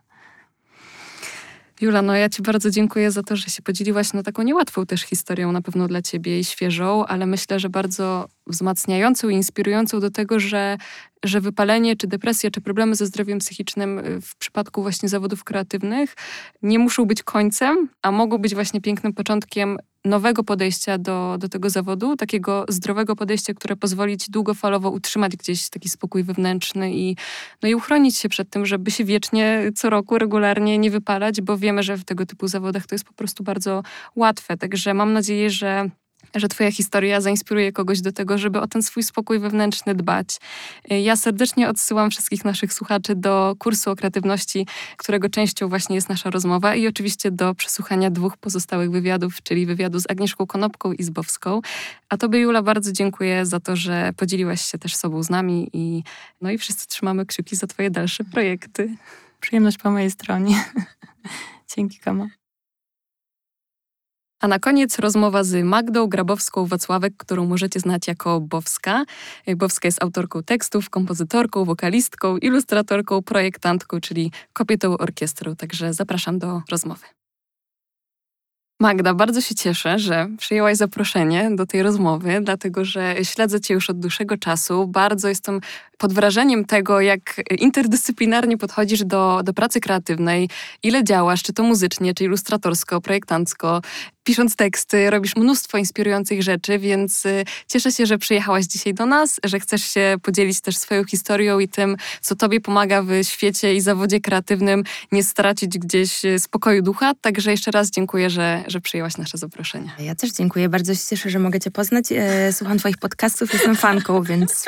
[1.80, 5.02] Jula, no ja Ci bardzo dziękuję za to, że się podzieliłaś na taką niełatwą też
[5.02, 10.10] historią, na pewno dla Ciebie i świeżą, ale myślę, że bardzo wzmacniającą i inspirującą do
[10.10, 10.76] tego, że,
[11.24, 16.14] że wypalenie, czy depresja, czy problemy ze zdrowiem psychicznym y, w przypadku właśnie zawodów kreatywnych
[16.62, 21.70] nie muszą być końcem, a mogą być właśnie pięknym początkiem nowego podejścia do, do tego
[21.70, 27.16] zawodu, takiego zdrowego podejścia, które pozwoli ci długofalowo utrzymać gdzieś taki spokój wewnętrzny i,
[27.62, 31.58] no i uchronić się przed tym, żeby się wiecznie co roku regularnie nie wypalać, bo
[31.58, 33.82] wiemy, że w tego typu zawodach to jest po prostu bardzo
[34.16, 34.56] łatwe.
[34.56, 35.90] Także mam nadzieję, że
[36.34, 40.40] że Twoja historia zainspiruje kogoś do tego, żeby o ten swój spokój wewnętrzny dbać.
[40.90, 44.66] Ja serdecznie odsyłam wszystkich naszych słuchaczy do kursu o kreatywności,
[44.96, 50.00] którego częścią właśnie jest nasza rozmowa i oczywiście do przesłuchania dwóch pozostałych wywiadów, czyli wywiadu
[50.00, 51.60] z Agnieszką Konopką i z Bowską.
[52.08, 56.02] A Tobie, Jula, bardzo dziękuję za to, że podzieliłaś się też sobą z nami i,
[56.40, 58.96] no i wszyscy trzymamy kciuki za Twoje dalsze projekty.
[59.40, 60.64] Przyjemność po mojej stronie.
[61.76, 62.43] Dzięki, Kama.
[64.44, 69.04] A na koniec rozmowa z Magdą Grabowską-Wacławek, którą możecie znać jako Bowska.
[69.56, 75.56] Bowska jest autorką tekstów, kompozytorką, wokalistką, ilustratorką, projektantką, czyli kobietą orkiestrą.
[75.56, 77.06] Także zapraszam do rozmowy.
[78.80, 83.90] Magda, bardzo się cieszę, że przyjęłaś zaproszenie do tej rozmowy, dlatego że śledzę Cię już
[83.90, 84.86] od dłuższego czasu.
[84.86, 85.60] Bardzo jestem
[85.98, 90.48] pod wrażeniem tego, jak interdyscyplinarnie podchodzisz do, do pracy kreatywnej,
[90.82, 93.80] ile działasz, czy to muzycznie, czy ilustratorsko, projektancko,
[94.24, 99.40] pisząc teksty, robisz mnóstwo inspirujących rzeczy, więc y, cieszę się, że przyjechałaś dzisiaj do nas,
[99.44, 103.80] że chcesz się podzielić też swoją historią i tym, co tobie pomaga w świecie i
[103.80, 107.12] zawodzie kreatywnym nie stracić gdzieś y, spokoju ducha.
[107.20, 109.90] Także jeszcze raz dziękuję, że, że przyjęłaś nasze zaproszenie.
[109.98, 112.04] Ja też dziękuję, bardzo się cieszę, że mogę cię poznać.
[112.12, 114.64] E, słucham twoich podcastów, jestem fanką, więc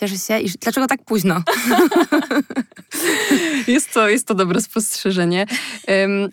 [0.00, 0.38] cieszę się.
[0.38, 1.42] I dlaczego tak późno?
[3.66, 5.46] jest, to, jest to dobre spostrzeżenie.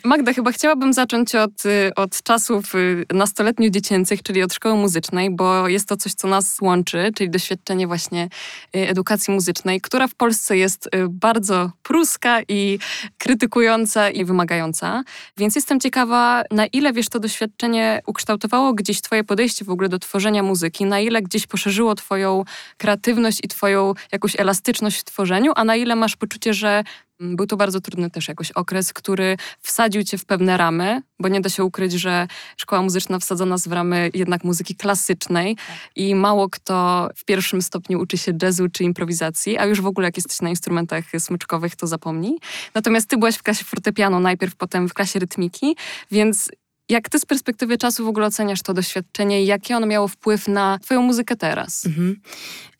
[0.03, 5.29] Magda, chyba chciałabym zacząć od, y, od czasu, czasów y, nastoletnio-dziecięcych, czyli od szkoły muzycznej,
[5.29, 8.29] bo jest to coś, co nas łączy, czyli doświadczenie właśnie
[8.75, 12.79] y, edukacji muzycznej, która w Polsce jest y, bardzo pruska i
[13.17, 15.03] krytykująca i wymagająca.
[15.38, 19.99] Więc jestem ciekawa, na ile wiesz, to doświadczenie ukształtowało gdzieś twoje podejście w ogóle do
[19.99, 22.43] tworzenia muzyki, na ile gdzieś poszerzyło twoją
[22.77, 26.83] kreatywność i twoją jakąś elastyczność w tworzeniu, a na ile masz poczucie, że
[27.20, 31.41] Był to bardzo trudny też jakoś okres, który wsadził cię w pewne ramy, bo nie
[31.41, 35.57] da się ukryć, że szkoła muzyczna wsadza nas w ramy jednak muzyki klasycznej
[35.95, 40.07] i mało kto w pierwszym stopniu uczy się jazzu czy improwizacji, a już w ogóle
[40.07, 42.38] jak jesteś na instrumentach smyczkowych, to zapomnij.
[42.74, 45.76] Natomiast ty byłaś w klasie fortepianu najpierw, potem w klasie rytmiki,
[46.11, 46.49] więc
[46.89, 50.47] jak ty z perspektywy czasu w ogóle oceniasz to doświadczenie i jaki ono miało wpływ
[50.47, 51.86] na twoją muzykę teraz?
[51.86, 52.21] Mhm.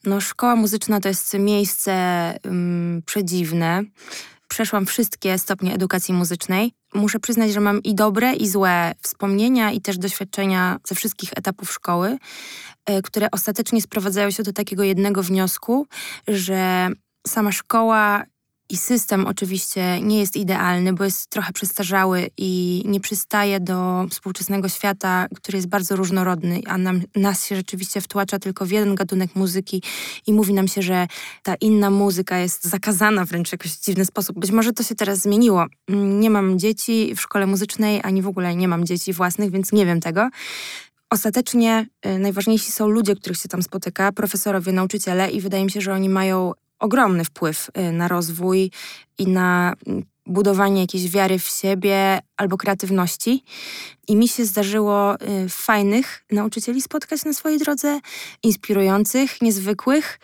[0.06, 1.94] No, szkoła muzyczna to jest miejsce
[2.46, 3.84] um, przedziwne.
[4.48, 6.72] Przeszłam wszystkie stopnie edukacji muzycznej.
[6.94, 11.72] Muszę przyznać, że mam i dobre, i złe wspomnienia, i też doświadczenia ze wszystkich etapów
[11.72, 12.18] szkoły,
[12.90, 15.88] y, które ostatecznie sprowadzają się do takiego jednego wniosku,
[16.28, 16.90] że
[17.28, 18.24] sama szkoła
[18.70, 24.70] i system oczywiście nie jest idealny, bo jest trochę przestarzały i nie przystaje do współczesnego
[24.70, 29.36] świata, który jest bardzo różnorodny, a nam, nas się rzeczywiście wtłacza tylko w jeden gatunek
[29.36, 29.82] muzyki
[30.28, 31.08] i mówi nam się, że
[31.44, 34.40] ta inna muzyka jest zakazana wręcz w jakiś dziwny sposób.
[34.40, 35.66] Być może to się teraz zmieniło.
[35.90, 39.86] Nie mam dzieci w szkole muzycznej, ani w ogóle nie mam dzieci własnych, więc nie
[39.86, 40.30] wiem tego.
[41.10, 45.82] Ostatecznie y, najważniejsi są ludzie, których się tam spotyka, profesorowie, nauczyciele i wydaje mi się,
[45.82, 48.72] że oni mają ogromny wpływ y, na rozwój
[49.18, 53.44] i na mm, budowanie jakiejś wiary w siebie albo kreatywności.
[54.08, 58.00] I mi się zdarzyło y, fajnych nauczycieli spotkać na swojej drodze,
[58.44, 60.20] inspirujących, niezwykłych,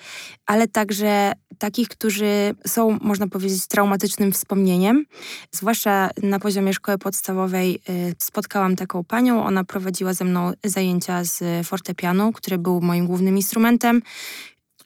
[0.45, 5.05] ale także takich, którzy są, można powiedzieć, traumatycznym wspomnieniem.
[5.51, 9.45] Zwłaszcza na poziomie szkoły podstawowej y, spotkałam taką panią.
[9.45, 14.01] Ona prowadziła ze mną zajęcia z fortepianu, który był moim głównym instrumentem.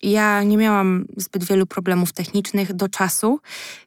[0.01, 3.39] Ja nie miałam zbyt wielu problemów technicznych do czasu,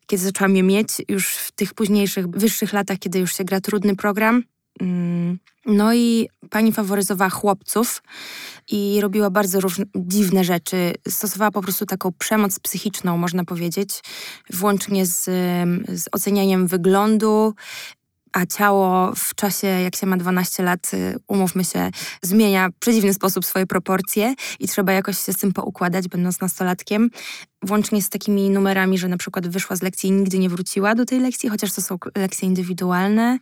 [0.06, 3.96] kiedy zaczęłam je mieć już w tych późniejszych, wyższych latach, kiedy już się gra trudny
[3.96, 4.42] program.
[4.80, 8.02] Mm, no i pani faworyzowała chłopców
[8.70, 9.58] i robiła bardzo
[9.96, 10.94] dziwne rzeczy.
[11.08, 14.00] Stosowała po prostu taką przemoc psychiczną, można powiedzieć,
[14.52, 15.24] włącznie z,
[15.88, 17.54] z ocenianiem wyglądu,
[18.38, 21.90] a ciało w czasie, jak się ma 12 lat, y, umówmy się,
[22.22, 27.10] zmienia w przedziwny sposób swoje proporcje i trzeba jakoś się z tym poukładać, będąc nastolatkiem
[27.62, 31.04] włącznie z takimi numerami, że na przykład wyszła z lekcji i nigdy nie wróciła do
[31.04, 33.38] tej lekcji, chociaż to są lekcje indywidualne,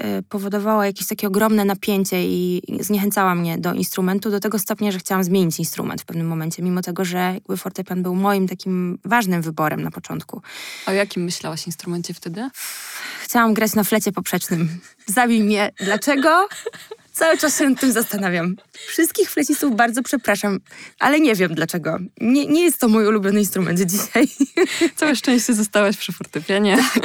[0.00, 4.98] y, powodowała jakieś takie ogromne napięcie i zniechęcała mnie do instrumentu do tego stopnia, że
[4.98, 9.42] chciałam zmienić instrument w pewnym momencie, mimo tego, że jakby fortepian był moim takim ważnym
[9.42, 10.42] wyborem na początku.
[10.86, 12.50] O jakim myślałaś instrumencie wtedy?
[13.26, 14.68] Chciałam grać na flecie poprzecznym.
[15.06, 15.72] Zabij mnie.
[15.80, 16.48] Dlaczego?
[17.12, 18.56] Cały czas się nad tym zastanawiam.
[18.72, 20.58] Wszystkich flecistów bardzo przepraszam,
[20.98, 21.98] ale nie wiem dlaczego.
[22.20, 24.28] Nie, nie jest to mój ulubiony instrument dzisiaj.
[24.96, 26.76] Całe szczęście zostałaś przy fortepianie.
[26.76, 27.02] Tak.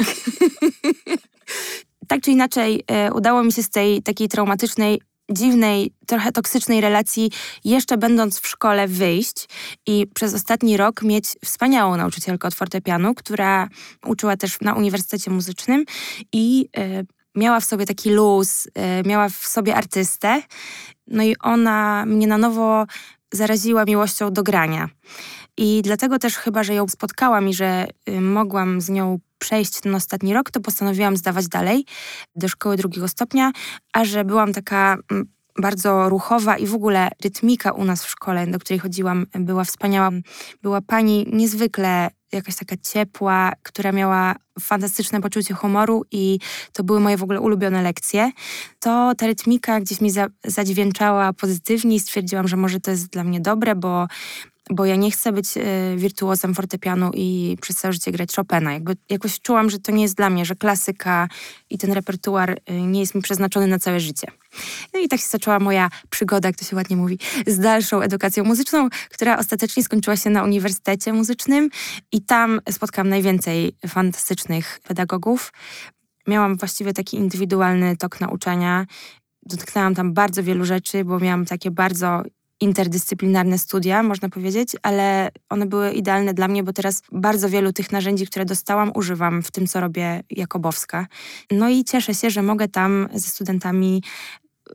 [2.08, 5.00] tak czy inaczej, e, udało mi się z tej takiej traumatycznej
[5.32, 7.30] dziwnej, trochę toksycznej relacji,
[7.64, 9.48] jeszcze będąc w szkole, wyjść
[9.86, 13.68] i przez ostatni rok mieć wspaniałą nauczycielkę od fortepianu, która
[14.06, 15.84] uczyła też na Uniwersytecie Muzycznym
[16.32, 18.70] i y, miała w sobie taki luz, y,
[19.08, 20.42] miała w sobie artystę.
[21.06, 22.86] No i ona mnie na nowo
[23.32, 24.88] zaraziła miłością do grania.
[25.56, 29.94] I dlatego też chyba, że ją spotkałam i że y, mogłam z nią przejść ten
[29.94, 31.84] ostatni rok, to postanowiłam zdawać dalej
[32.36, 33.52] do szkoły drugiego stopnia,
[33.92, 35.26] a że byłam taka mm,
[35.58, 40.10] bardzo ruchowa i w ogóle rytmika u nas w szkole, do której chodziłam, była wspaniała.
[40.62, 46.38] Była pani niezwykle jakaś taka ciepła, która miała fantastyczne poczucie humoru i
[46.72, 48.30] to były moje w ogóle ulubione lekcje.
[48.80, 53.24] To ta rytmika gdzieś mi za, zadźwięczała pozytywnie i stwierdziłam, że może to jest dla
[53.24, 54.06] mnie dobre, bo
[54.74, 55.60] bo ja nie chcę być y,
[55.96, 58.72] wirtuozem fortepianu i przez całe życie grać Chopina.
[58.72, 61.28] Jakby jakoś czułam, że to nie jest dla mnie, że klasyka
[61.70, 64.26] i ten repertuar y, nie jest mi przeznaczony na całe życie.
[64.94, 68.44] No i tak się zaczęła moja przygoda, jak to się ładnie mówi, z dalszą edukacją
[68.44, 71.68] muzyczną, która ostatecznie skończyła się na Uniwersytecie Muzycznym
[72.12, 75.52] i tam spotkałam najwięcej fantastycznych pedagogów.
[76.26, 78.86] Miałam właściwie taki indywidualny tok nauczania.
[79.42, 82.22] Dotknęłam tam bardzo wielu rzeczy, bo miałam takie bardzo
[82.62, 87.92] interdyscyplinarne studia, można powiedzieć, ale one były idealne dla mnie, bo teraz bardzo wielu tych
[87.92, 91.06] narzędzi, które dostałam, używam w tym, co robię jako Bowska.
[91.50, 94.02] No i cieszę się, że mogę tam ze studentami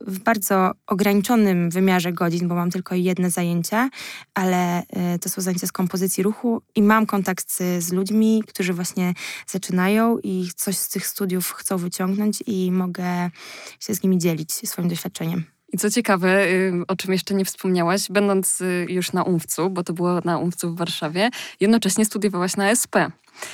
[0.06, 3.90] w bardzo ograniczonym wymiarze godzin, bo mam tylko jedne zajęcia,
[4.34, 9.14] ale y, to są zajęcia z kompozycji ruchu i mam kontakt z, ludźmi, którzy właśnie
[9.46, 13.30] zaczynają i coś z tych studiów chcą wyciągnąć i mogę
[13.80, 15.57] się z nimi dzielić swoim doświadczeniem.
[15.72, 16.46] I co ciekawe,
[16.88, 20.70] o czym jeszcze nie wspomniałaś, będąc y, już na UMFCU, bo to było na UMFCU
[20.70, 22.94] w Warszawie, jednocześnie studiowałaś na SP.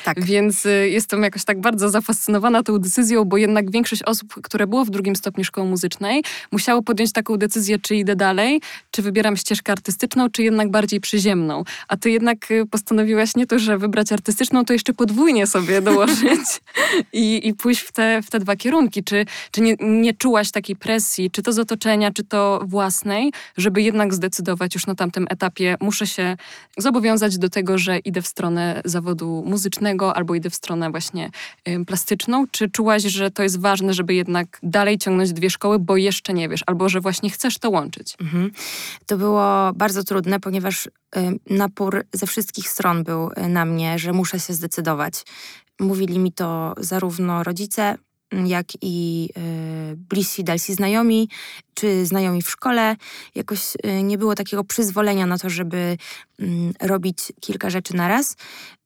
[0.05, 0.24] Tak.
[0.24, 4.85] Więc y, jestem jakoś tak bardzo zafascynowana tą decyzją, bo jednak większość osób, które było
[4.85, 6.22] w drugim stopniu szkoły muzycznej,
[6.53, 8.61] musiało podjąć taką decyzję, czy idę dalej,
[8.91, 11.64] czy wybieram ścieżkę artystyczną, czy jednak bardziej przyziemną.
[11.89, 16.61] A ty jednak y, postanowiłaś nie to, że wybrać artystyczną, to jeszcze podwójnie sobie dołożyć
[17.12, 19.05] i, i pójść w te, w te dwa kierunki.
[19.05, 23.82] Czy, czy nie, nie czułaś takiej presji, czy to z otoczenia, czy to własnej, żeby
[23.82, 26.37] jednak zdecydować już na tamtym etapie, muszę się
[26.78, 29.74] zobowiązać do tego, że idę w stronę zawodu muzycznego
[30.14, 31.31] albo idę w stronę właśnie
[31.87, 32.47] plastyczną?
[32.51, 36.49] Czy czułaś, że to jest ważne, żeby jednak dalej ciągnąć dwie szkoły, bo jeszcze nie
[36.49, 38.16] wiesz, albo że właśnie chcesz to łączyć?
[38.20, 38.51] Mhm.
[39.07, 40.89] To było bardzo trudne, ponieważ
[41.51, 45.14] napór ze wszystkich stron był y, na mnie, że muszę się zdecydować.
[45.81, 47.99] Mówili mi to zarówno rodzice,
[48.47, 49.29] jak i
[49.93, 51.29] y, bliżsi, dalsi znajomi,
[51.75, 52.97] czy znajomi w szkole.
[53.35, 55.97] Jakoś y, nie było takiego przyzwolenia na to, żeby
[56.41, 56.47] y,
[56.81, 58.37] robić kilka rzeczy na raz.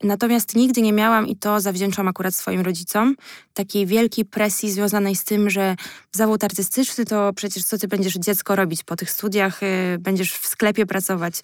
[0.02, 3.16] Natomiast nigdy nie miałam, i to zawdzięczam akurat swoim rodzicom,
[3.54, 5.76] takiej wielkiej presji związanej z tym, że
[6.12, 10.46] zawód artystyczny to przecież co ty będziesz dziecko robić po tych studiach, y, będziesz w
[10.46, 11.40] sklepie pracować.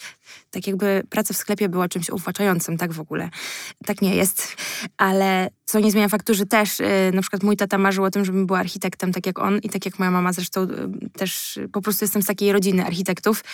[0.51, 3.31] Tak jakby praca w sklepie była czymś uwłaczającym, tak w ogóle.
[3.87, 4.57] Tak nie jest.
[4.97, 8.25] Ale co nie zmienia faktu, że też y, na przykład mój tata marzył o tym,
[8.25, 10.69] żebym była architektem, tak jak on i tak jak moja mama zresztą y,
[11.35, 13.45] też po prostu jestem z takiej rodziny architektów.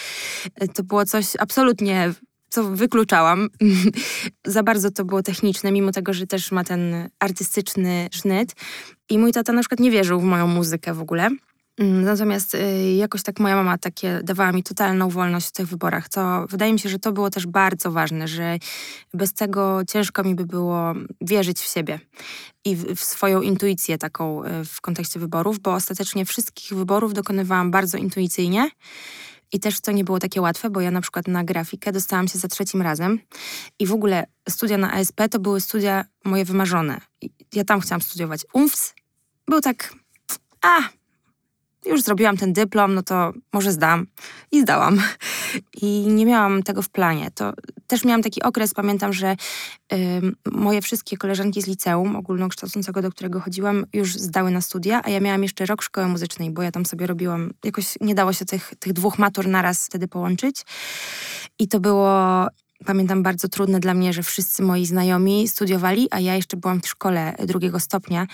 [0.62, 2.14] Y, to było coś absolutnie
[2.48, 3.48] co wykluczałam.
[4.46, 8.52] Za bardzo to było techniczne, mimo tego, że też ma ten artystyczny sznyt.
[9.10, 11.30] I mój tata na przykład nie wierzył w moją muzykę w ogóle.
[11.80, 16.08] Mm, natomiast y, jakoś tak moja mama takie dawała mi totalną wolność w tych wyborach,
[16.08, 18.58] co wydaje mi się, że to było też bardzo ważne, że
[19.14, 22.00] bez tego ciężko mi by było wierzyć w siebie
[22.64, 27.98] i w, swoją intuicję taką y, w kontekście wyborów, bo ostatecznie wszystkich wyborów dokonywałam bardzo
[27.98, 28.70] intuicyjnie.
[29.52, 32.38] I też to nie było takie łatwe, bo ja na przykład na grafikę dostałam się
[32.38, 33.18] za trzecim razem
[33.78, 37.00] i w ogóle studia na ASP to były studia moje wymarzone.
[37.54, 38.46] Ja tam chciałam studiować.
[38.52, 38.94] UMFS
[39.48, 39.94] był tak,
[40.62, 40.99] a,
[41.86, 44.06] już zrobiłam ten dyplom, no to może zdam.
[44.52, 45.02] I zdałam.
[45.82, 47.30] I nie miałam tego w planie.
[47.34, 47.52] To
[47.86, 49.36] też miałam taki okres, pamiętam, że
[49.92, 49.96] y,
[50.52, 55.20] moje wszystkie koleżanki z liceum ogólnokształcącego, do którego chodziłam, już zdały na studia, a ja
[55.20, 58.72] miałam jeszcze rok szkoły muzycznej, bo ja tam sobie robiłam, jakoś nie dało się tych,
[58.78, 60.62] tych dwóch matur naraz wtedy połączyć.
[61.58, 62.46] I to było
[62.84, 66.88] pamiętam bardzo trudne dla mnie, że wszyscy moi znajomi studiowali, a ja jeszcze byłam w
[66.88, 68.26] szkole drugiego stopnia.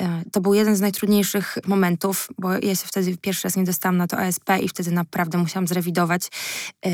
[0.00, 3.96] E, to był jeden z najtrudniejszych momentów, bo ja się wtedy pierwszy raz nie dostałam
[3.96, 6.90] na to ASP i wtedy naprawdę musiałam zrewidować y,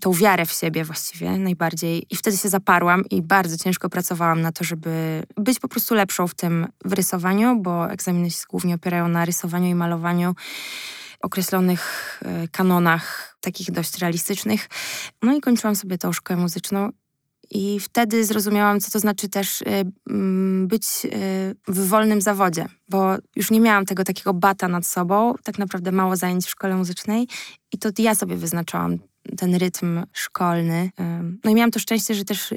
[0.00, 2.06] tą wiarę w siebie właściwie najbardziej.
[2.10, 6.28] I wtedy się zaparłam i bardzo ciężko pracowałam na to, żeby być po prostu lepszą
[6.28, 10.34] w tym w rysowaniu, bo egzaminy się głównie opierają na rysowaniu i malowaniu
[11.22, 14.68] określonych e, kanonach, takich dość realistycznych.
[15.22, 16.90] No i kończyłam sobie tą szkołę muzyczną.
[17.50, 19.64] I wtedy zrozumiałam, co to znaczy też e,
[20.66, 21.08] być e,
[21.68, 26.16] w wolnym zawodzie, bo już nie miałam tego takiego bata nad sobą, tak naprawdę mało
[26.16, 27.28] zajęć w szkole muzycznej
[27.72, 28.98] i to ja sobie wyznaczałam
[29.36, 30.90] ten rytm szkolny.
[31.44, 32.54] No i miałam to szczęście, że też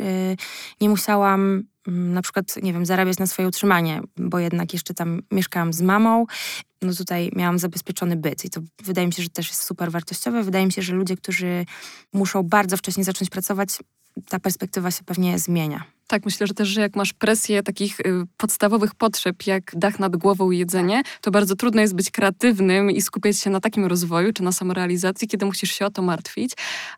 [0.82, 5.74] nie musiałam na przykład, nie wiem, zarabiać na swoje utrzymanie, bo jednak jeszcze tam mieszkałam
[5.74, 6.26] z mamą,
[6.82, 10.44] no tutaj miałam zabezpieczony byt i to wydaje mi się, że też jest super wartościowe.
[10.44, 11.66] Wydaje mi się, że ludzie, którzy
[12.14, 13.70] muszą bardzo wcześnie zacząć pracować,
[14.30, 15.95] ta perspektywa się pewnie zmienia.
[16.08, 18.04] Tak, myślę, że też, że jak masz presję takich y,
[18.38, 23.02] podstawowych potrzeb, jak dach nad głową i jedzenie, to bardzo trudno jest być kreatywnym i
[23.02, 26.54] skupiać się na takim rozwoju czy na samorealizacji, kiedy musisz się o to martwić.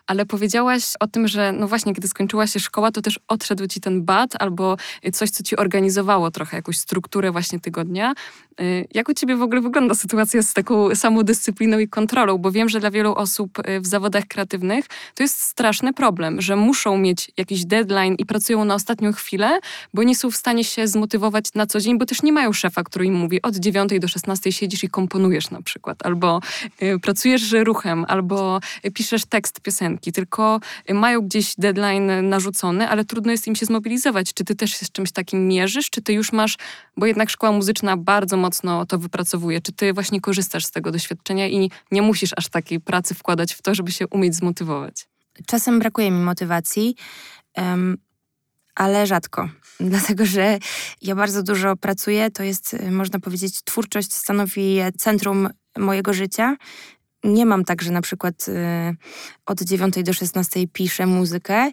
[0.08, 3.82] Ale powiedziałaś o tym, że no właśnie, kiedy skończyła się szkoła, to też odszedł ci
[3.82, 4.78] ten bat albo
[5.14, 8.14] coś, co ci organizowało trochę jakąś strukturę właśnie tygodnia.
[8.62, 12.38] Y, jak u ciebie w ogóle wygląda sytuacja z taką samodyscypliną i kontrolą?
[12.38, 14.86] Bo wiem, że dla wielu osób y, w zawodach kreatywnych
[15.16, 19.60] to jest straszny problem, że muszą mieć jakiś deadline i pracują na ostatnią chwilę,
[19.94, 22.84] bo nie są w stanie się zmotywować na co dzień, bo też nie mają szefa,
[22.84, 26.42] który im mówi od 9 do 16 siedzisz i komponujesz na przykład, albo
[26.82, 28.60] y, pracujesz ruchem, albo
[28.94, 30.60] piszesz tekst piosenki, tylko
[30.94, 34.34] mają gdzieś deadline narzucony, ale trudno jest im się zmobilizować.
[34.34, 36.58] Czy ty też się z czymś takim mierzysz, czy ty już masz,
[36.98, 39.62] bo jednak szkoła muzyczna bardzo mocno to wypracowuje.
[39.62, 43.62] Czy ty właśnie korzystasz z tego doświadczenia i nie musisz aż takiej pracy wkładać w
[43.62, 45.08] to, żeby się umieć zmotywować?
[45.46, 46.96] Czasem brakuje mi motywacji,
[48.78, 49.50] ale rzadko.
[49.80, 50.60] Dlatego, że
[51.02, 56.56] ja bardzo dużo pracuję, to jest, y, można powiedzieć, twórczość stanowi centrum mojego życia.
[57.24, 58.54] Nie mam tak, że na przykład y,
[59.46, 61.72] od 9 do 16 piszę muzykę,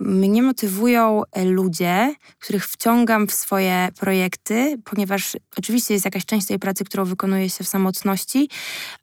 [0.00, 6.58] mnie motywują e, ludzie, których wciągam w swoje projekty, ponieważ oczywiście jest jakaś część tej
[6.58, 8.48] pracy, którą wykonuje się w samotności,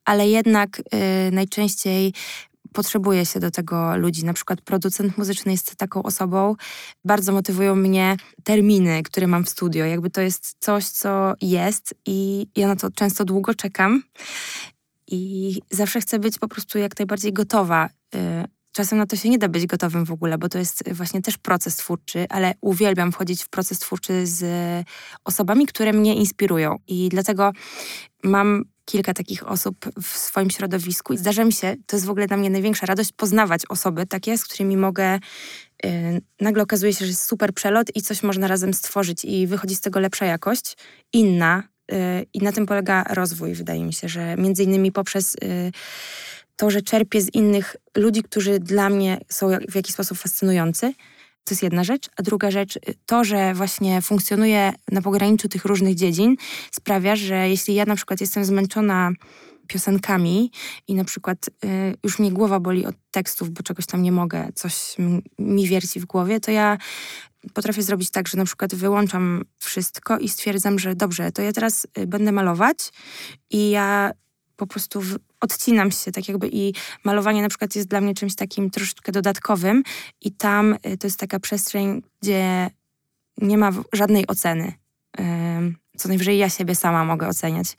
[0.06, 2.14] ale jednak y, najczęściej
[2.78, 4.26] potrzebuje się do tego ludzi.
[4.26, 6.56] Na przykład producent muzyczny jest taką osobą.
[7.06, 9.86] Bardzo motywują mnie terminy, które mam w studio.
[9.86, 14.04] Jakby to jest coś, co jest i ja na to często długo czekam.
[15.08, 17.90] I zawsze chcę być po prostu jak najbardziej gotowa.
[18.16, 18.20] Y,
[18.72, 21.38] czasem na to się nie da być gotowym w ogóle, bo to jest właśnie też
[21.38, 24.44] proces twórczy, ale uwielbiam wchodzić w proces twórczy z
[25.24, 26.76] osobami, które mnie inspirują.
[26.88, 27.52] I dlatego
[28.24, 32.28] mam kilka takich osób w swoim środowisku i zdarza mi się, to jest w ogóle
[32.28, 35.20] dla mnie największa radość, poznawać osoby takie, z którymi mogę
[35.84, 35.92] yy,
[36.42, 39.82] nagle okazuje się, że jest super przelot i coś można razem stworzyć i wychodzi z
[39.82, 40.78] tego lepsza jakość,
[41.14, 41.98] inna yy,
[42.34, 45.72] i na tym polega rozwój, wydaje mi się, że między innymi poprzez yy,
[46.56, 50.94] to, że czerpię z innych ludzi, którzy dla mnie są w jakiś sposób fascynujący,
[51.48, 52.10] to jest jedna rzecz.
[52.18, 56.36] A druga rzecz, y, to, że właśnie funkcjonuję na pograniczu tych różnych dziedzin,
[56.72, 59.12] sprawia, że jeśli ja na przykład jestem zmęczona
[59.68, 60.52] piosenkami
[60.88, 64.50] i na przykład y, już mnie głowa boli od tekstów, bo czegoś tam nie mogę,
[64.56, 64.96] coś
[65.40, 66.78] mi wierci w głowie, to ja
[67.54, 71.88] potrafię zrobić tak, że na przykład wyłączam wszystko i stwierdzam, że dobrze, to ja teraz
[71.98, 72.78] y, będę malować
[73.50, 74.12] i ja
[74.56, 75.02] po prostu
[75.42, 76.74] odcinam się tak jakby i
[77.04, 79.84] malowanie na przykład jest dla mnie czymś takim troszeczkę dodatkowym
[80.22, 82.70] i tam y, to jest taka przestrzeń, gdzie
[83.38, 84.74] nie ma żadnej oceny.
[85.98, 87.78] Co najwyżej ja siebie sama mogę oceniać.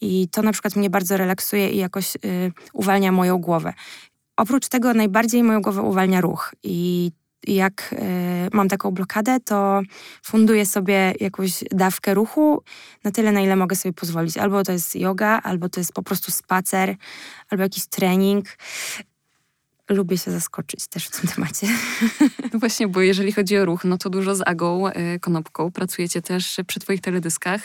[0.00, 3.72] I to na przykład mnie bardzo relaksuje i jakoś y, uwalnia moją głowę.
[4.36, 7.10] Oprócz tego najbardziej moją głowę uwalnia ruch i
[7.46, 7.96] jak y,
[8.52, 9.82] mam taką blokadę, to
[10.22, 12.62] funduję sobie jakąś dawkę ruchu
[13.04, 14.38] na tyle, na ile mogę sobie pozwolić.
[14.38, 16.96] Albo to jest yoga, albo to jest po prostu spacer,
[17.50, 18.46] albo jakiś trening
[19.88, 21.66] lubię się zaskoczyć też w tym temacie.
[22.52, 26.22] No właśnie, bo jeżeli chodzi o ruch, no to dużo z Agą y, Konopką pracujecie
[26.22, 27.60] też przy Twoich teledyskach,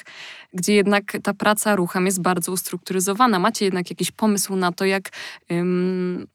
[0.53, 3.39] gdzie jednak ta praca ruchem jest bardzo ustrukturyzowana.
[3.39, 5.09] Macie jednak jakiś pomysł na to, jak,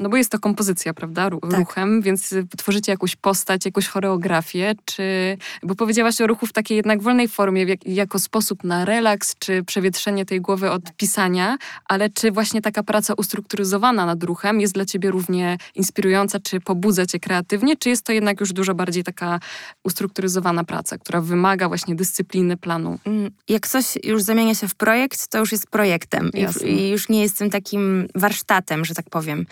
[0.01, 1.59] no bo jest to kompozycja, prawda, tak.
[1.59, 7.03] ruchem, więc tworzycie jakąś postać, jakąś choreografię, czy, bo powiedziałaś o ruchu w takiej jednak
[7.03, 12.31] wolnej formie, jak, jako sposób na relaks, czy przewietrzenie tej głowy od pisania, ale czy
[12.33, 17.77] właśnie taka praca ustrukturyzowana nad ruchem jest dla Ciebie równie inspirująca, czy pobudza cię kreatywnie,
[17.77, 19.41] czy jest to jednak już dużo bardziej taka
[19.85, 22.99] ustrukturyzowana praca, która wymaga właśnie dyscypliny, planu?
[23.05, 26.31] Mm, jak coś już zamienia się w projekt, to już jest projektem.
[26.35, 29.47] I, i już nie jestem takim warsztatem, że tak powiem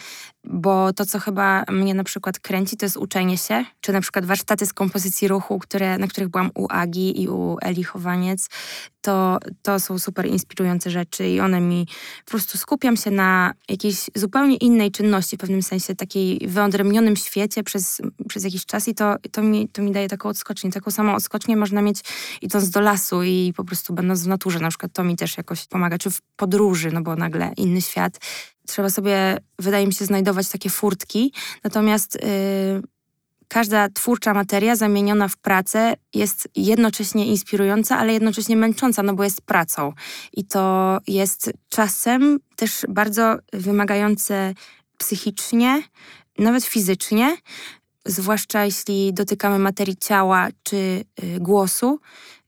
[0.45, 4.25] bo to, co chyba mnie na przykład kręci, to jest uczenie się, czy na przykład
[4.25, 8.49] warsztaty z kompozycji ruchu, które, na których byłam u Agi i u Eli Chowaniec,
[9.01, 11.87] to, to są super inspirujące rzeczy i one mi,
[12.25, 17.63] po prostu skupiam się na jakiejś zupełnie innej czynności, w pewnym sensie takiej wyodrębnionym świecie
[17.63, 20.71] przez, przez jakiś czas i to, to, mi, to mi daje taką odskocznię.
[20.71, 22.01] Taką samą odskocznię można mieć
[22.43, 25.67] idąc do lasu i po prostu będąc w naturze, na przykład to mi też jakoś
[25.67, 28.19] pomaga, czy w podróży, no bo nagle inny świat
[28.67, 31.33] trzeba sobie, wydaje mi się, znajdować takie furtki.
[31.65, 32.83] Natomiast yy,
[33.49, 39.41] każda twórcza materia zamieniona w pracę jest jednocześnie inspirująca, ale jednocześnie męcząca, no bo jest
[39.41, 39.93] pracą.
[40.33, 44.55] I to jest czasem też bardzo wymagające
[44.99, 45.83] psychicznie,
[46.39, 47.37] nawet fizycznie,
[48.07, 51.05] zwłaszcza jeśli dotykamy materii ciała czy y,
[51.41, 52.01] głosu,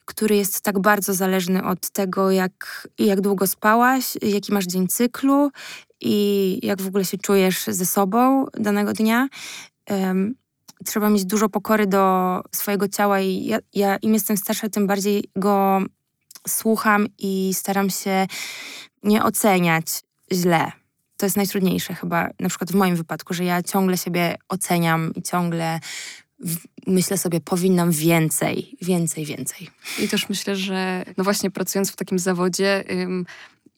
[0.04, 5.50] który jest tak bardzo zależny od tego, jak, jak długo spałaś, jaki masz dzień cyklu
[6.04, 9.28] i jak w ogóle się czujesz ze sobą danego dnia.
[9.90, 10.34] Um,
[10.84, 15.24] trzeba mieć dużo pokory do swojego ciała i ja, ja im jestem starsza, tym bardziej
[15.36, 15.82] go
[16.48, 18.26] słucham i staram się
[19.02, 19.86] nie oceniać
[20.32, 20.72] źle.
[21.16, 25.22] To jest najtrudniejsze chyba, na przykład w moim wypadku, że ja ciągle siebie oceniam i
[25.22, 25.80] ciągle
[26.86, 29.70] myślę sobie, powinnam więcej, więcej, więcej.
[29.98, 33.26] I też myślę, że no właśnie pracując w takim zawodzie, ym,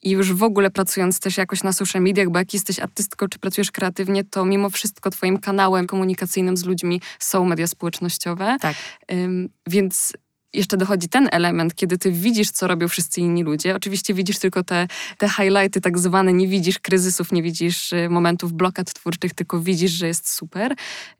[0.07, 3.39] i już w ogóle pracując też jakoś na social mediach, bo jak jesteś artystką czy
[3.39, 8.57] pracujesz kreatywnie, to mimo wszystko twoim kanałem komunikacyjnym z ludźmi są media społecznościowe.
[8.61, 8.75] Tak.
[9.11, 10.13] Ym, więc
[10.53, 13.75] jeszcze dochodzi ten element, kiedy ty widzisz, co robią wszyscy inni ludzie.
[13.75, 14.87] Oczywiście widzisz tylko te,
[15.17, 19.91] te highlighty tak zwane, nie widzisz kryzysów, nie widzisz y, momentów blokad twórczych, tylko widzisz,
[19.91, 20.75] że jest super.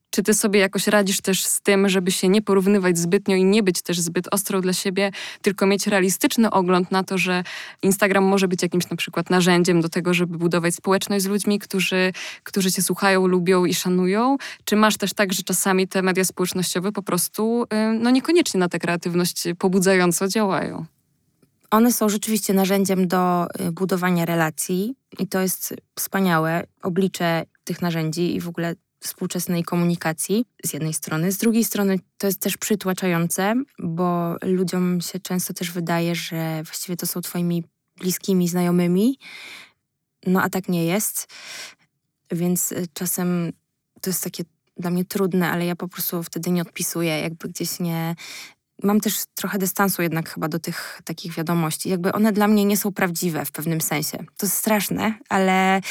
[0.09, 3.63] Czy ty sobie jakoś radzisz też z tym, żeby się nie porównywać zbytnio i nie
[3.63, 7.43] być też zbyt ostro dla siebie, tylko mieć realistyczny ogląd na to, że
[7.81, 12.11] Instagram może być jakimś na przykład narzędziem do tego, żeby budować społeczność z ludźmi, którzy,
[12.43, 14.37] którzy cię słuchają, lubią i szanują?
[14.65, 17.65] Czy masz też tak, że czasami te media społecznościowe po prostu
[17.99, 20.85] no niekoniecznie na tę kreatywność pobudzająco działają?
[21.71, 28.35] One są rzeczywiście narzędziem do y, budowania relacji i to jest wspaniałe oblicze tych narzędzi
[28.35, 31.31] i w ogóle współczesnej komunikacji z jednej strony.
[31.31, 36.97] Z drugiej strony to jest też przytłaczające, bo ludziom się często też wydaje, że właściwie
[36.97, 37.63] to są twoimi
[37.97, 39.19] bliskimi znajomymi,
[40.25, 41.27] no a tak nie jest.
[42.31, 43.53] więc y, czasem
[44.01, 44.43] to jest takie
[44.77, 48.15] dla mnie trudne, ale ja po prostu wtedy nie odpisuję, jakby gdzieś nie,
[48.83, 51.89] mam też trochę dystansu jednak chyba do tych takich wiadomości.
[51.89, 54.17] Jakby one dla mnie nie są prawdziwe w pewnym sensie.
[54.17, 55.81] To jest straszne, ale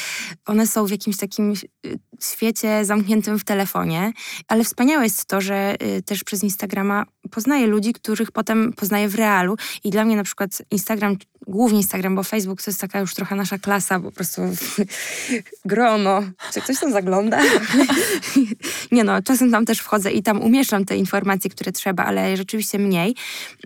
[0.45, 1.53] one są w jakimś takim
[1.85, 4.11] y, świecie zamkniętym w telefonie.
[4.47, 9.15] Ale wspaniałe jest to, że y, też przez Instagrama poznaję ludzi, których potem poznaję w
[9.15, 9.55] realu.
[9.83, 11.17] I dla mnie na przykład Instagram,
[11.47, 14.41] głównie Instagram, bo Facebook to jest taka już trochę nasza klasa, po prostu
[15.65, 16.23] grono.
[16.53, 17.41] Czy ktoś tam zagląda?
[18.91, 22.79] nie no, czasem tam też wchodzę i tam umieszczam te informacje, które trzeba, ale rzeczywiście
[22.79, 23.15] mniej.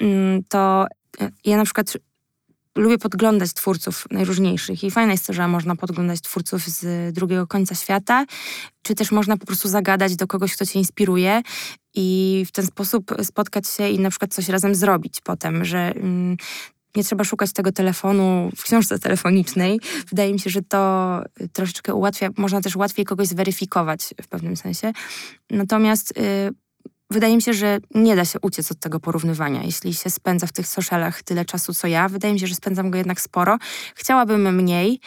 [0.02, 0.86] Mm, to
[1.22, 1.94] y, ja na przykład
[2.76, 7.76] lubię podglądać twórców najróżniejszych i fajne jest to, że można podglądać twórców z drugiego końca
[7.76, 8.26] świata,
[8.82, 11.42] czy też można po prostu zagadać do kogoś, kto cię inspiruje
[11.94, 16.38] i w ten sposób spotkać się i na przykład coś razem zrobić potem, że mm,
[16.96, 19.80] nie trzeba szukać tego telefonu w książce telefonicznej.
[20.10, 21.24] Wydaje mi się, że to
[21.54, 24.92] troszeczkę ułatwia, można też łatwiej kogoś zweryfikować w pewnym sensie.
[25.50, 26.52] Natomiast y,
[27.10, 29.64] wydaje mi się, że nie da się uciec od tego porównywania.
[29.64, 32.92] Jeśli się spędza w tych socialach tyle czasu, co ja, wydaje mi się, że spędzam
[32.92, 33.58] go jednak sporo.
[33.96, 35.00] Chciałabym mniej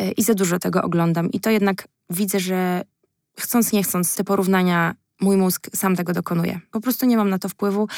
[0.00, 1.30] y, i za dużo tego oglądam.
[1.30, 2.82] I to jednak widzę, że
[3.38, 6.60] chcąc, nie chcąc, te porównania mój mózg sam tego dokonuje.
[6.70, 7.88] Po prostu nie mam na to wpływu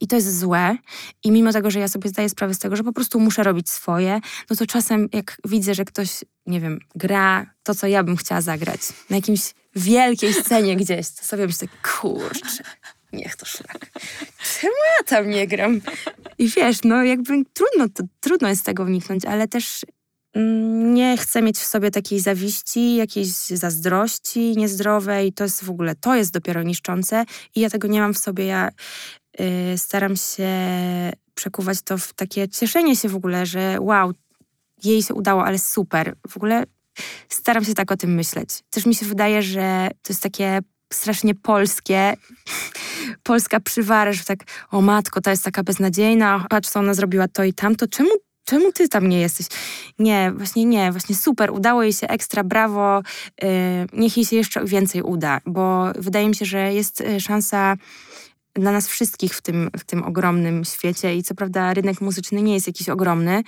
[0.00, 0.76] i to jest złe.
[1.24, 3.70] I mimo tego, że ja sobie zdaję sprawę z tego, że po prostu muszę robić
[3.70, 4.20] swoje,
[4.50, 8.40] no to czasem jak widzę, że ktoś, nie wiem, gra to, co ja bym chciała
[8.40, 8.80] zagrać
[9.10, 9.40] na jakimś
[9.76, 12.64] wielkiej scenie gdzieś, to sobie myślę, kurczę,
[13.12, 13.90] niech to szlak.
[14.60, 15.80] Czemu ja tam nie gram?
[16.38, 19.84] I wiesz, no jakby trudno, to, trudno jest tego wniknąć, ale też
[20.34, 25.32] mm, nie chcę mieć w sobie takiej zawiści, jakiejś zazdrości niezdrowej.
[25.32, 27.24] To jest w ogóle, to jest dopiero niszczące
[27.54, 28.46] i ja tego nie mam w sobie.
[28.46, 28.70] Ja
[29.76, 30.48] staram się
[31.34, 34.12] przekuwać to w takie cieszenie się w ogóle, że wow,
[34.84, 36.14] jej się udało, ale super.
[36.28, 36.64] W ogóle
[37.28, 38.48] staram się tak o tym myśleć.
[38.70, 40.60] Też mi się wydaje, że to jest takie
[40.92, 42.14] strasznie polskie,
[43.22, 44.38] polska przywara, że tak,
[44.70, 48.10] o matko, ta jest taka beznadziejna, patrz co ona zrobiła to i tamto, czemu
[48.48, 49.46] czemu ty tam nie jesteś?
[49.98, 53.02] Nie, właśnie nie, właśnie super, udało jej się ekstra, brawo,
[53.42, 53.48] yy,
[53.92, 57.76] niech jej się jeszcze więcej uda, bo wydaje mi się, że jest y, szansa
[58.58, 61.16] dla nas wszystkich w tym, w tym ogromnym świecie.
[61.16, 63.42] I co prawda rynek muzyczny nie jest jakiś ogromny,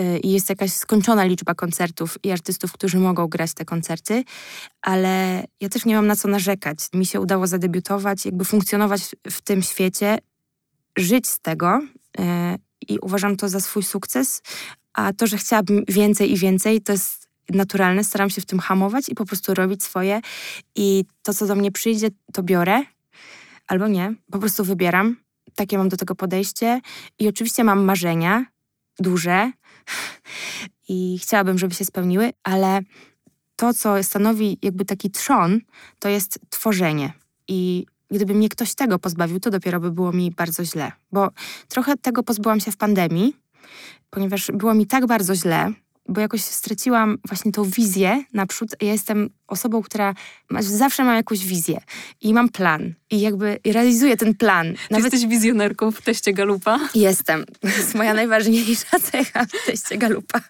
[0.00, 4.24] Y, i jest jakaś skończona liczba koncertów i artystów, którzy mogą grać te koncerty,
[4.82, 6.78] ale ja też nie mam na co narzekać.
[6.94, 10.18] Mi się udało zadebiutować, jakby funkcjonować w tym świecie,
[10.98, 11.80] żyć z tego
[12.20, 12.22] y,
[12.88, 14.42] i uważam to za swój sukces,
[14.92, 19.08] a to, że chciałabym więcej i więcej, to jest naturalne, staram się w tym hamować
[19.08, 20.20] i po prostu robić swoje.
[20.74, 22.84] I to, co do mnie przyjdzie, to biorę
[23.66, 25.16] albo nie, po prostu wybieram.
[25.54, 26.80] Takie mam do tego podejście
[27.18, 28.46] i oczywiście mam marzenia
[28.98, 29.52] duże,
[30.88, 32.80] i chciałabym, żeby się spełniły, ale
[33.56, 35.60] to, co stanowi jakby taki trzon,
[35.98, 37.12] to jest tworzenie.
[37.48, 40.92] I gdyby mnie ktoś tego pozbawił, to dopiero by było mi bardzo źle.
[41.12, 41.30] Bo
[41.68, 43.36] trochę tego pozbyłam się w pandemii,
[44.10, 45.72] ponieważ było mi tak bardzo źle,
[46.08, 48.70] bo jakoś straciłam właśnie tą wizję naprzód.
[48.82, 50.14] Ja jestem osobą, która
[50.50, 51.80] ma, zawsze ma jakąś wizję
[52.20, 54.74] i mam plan i jakby realizuję ten plan.
[54.90, 55.12] Nawet...
[55.12, 56.80] Jesteś wizjonerką w teście Galupa?
[56.94, 57.44] Jestem.
[57.60, 60.40] To jest moja najważniejsza cecha w teście Galupa.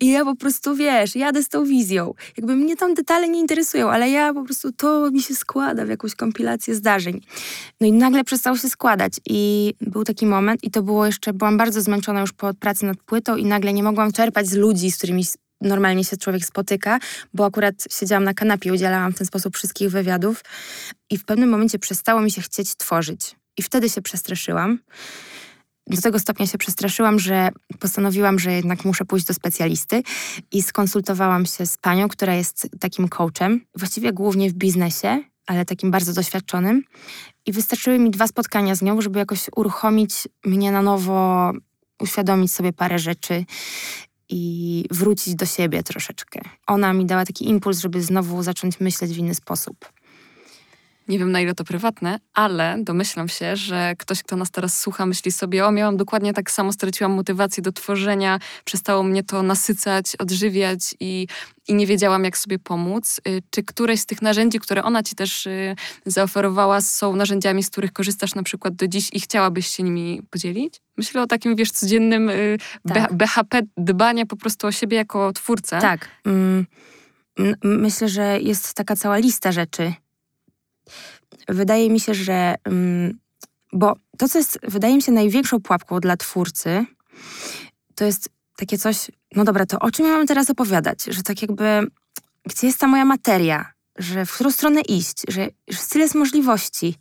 [0.00, 2.14] I ja po prostu, wiesz, jadę z tą wizją.
[2.36, 5.88] Jakby mnie tam detale nie interesują, ale ja po prostu, to mi się składa w
[5.88, 7.20] jakąś kompilację zdarzeń.
[7.80, 11.56] No i nagle przestało się składać i był taki moment i to było jeszcze, byłam
[11.56, 14.96] bardzo zmęczona już po pracy nad płytą i nagle nie mogłam czerpać z ludzi, z
[14.96, 15.24] którymi
[15.62, 16.98] normalnie się człowiek spotyka,
[17.34, 20.44] bo akurat siedziałam na kanapie, udzielałam w ten sposób wszystkich wywiadów
[21.10, 23.36] i w pewnym momencie przestało mi się chcieć tworzyć.
[23.56, 24.78] I wtedy się przestraszyłam.
[25.86, 27.48] Do tego stopnia się przestraszyłam, że
[27.78, 30.02] postanowiłam, że jednak muszę pójść do specjalisty
[30.52, 35.90] i skonsultowałam się z panią, która jest takim coachem, właściwie głównie w biznesie, ale takim
[35.90, 36.82] bardzo doświadczonym.
[37.46, 40.12] I wystarczyły mi dwa spotkania z nią, żeby jakoś uruchomić
[40.44, 41.52] mnie na nowo,
[42.00, 43.44] uświadomić sobie parę rzeczy
[44.32, 46.40] i wrócić do siebie troszeczkę.
[46.66, 49.92] Ona mi dała taki impuls, żeby znowu zacząć myśleć w inny sposób.
[51.08, 55.06] Nie wiem na ile to prywatne, ale domyślam się, że ktoś, kto nas teraz słucha,
[55.06, 60.16] myśli sobie: O, miałam dokładnie tak samo, straciłam motywację do tworzenia, przestało mnie to nasycać,
[60.16, 61.26] odżywiać i,
[61.68, 63.20] i nie wiedziałam, jak sobie pomóc.
[63.28, 65.74] Y, czy któreś z tych narzędzi, które ona ci też y,
[66.06, 70.74] zaoferowała, są narzędziami, z których korzystasz na przykład do dziś i chciałabyś się nimi podzielić?
[70.96, 72.58] Myślę o takim, wiesz, codziennym y,
[72.88, 73.14] tak.
[73.14, 75.80] BHP, dbania po prostu o siebie jako twórcę.
[75.80, 76.08] Tak.
[76.26, 76.66] Mm,
[77.64, 79.92] myślę, że jest taka cała lista rzeczy,
[81.48, 82.54] wydaje mi się, że.
[82.64, 83.18] Mm,
[83.72, 86.86] bo to, co jest, wydaje mi się, największą pułapką dla twórcy,
[87.94, 91.04] to jest takie coś, no dobra, to o czym ja mam teraz opowiadać?
[91.04, 91.86] Że tak jakby
[92.46, 96.94] gdzie jest ta moja materia, że w którą stronę iść, że, że tyle jest możliwości.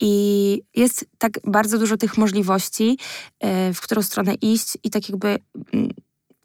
[0.00, 2.98] I jest tak bardzo dużo tych możliwości,
[3.40, 5.38] e, w którą stronę iść, i tak jakby
[5.72, 5.90] mm,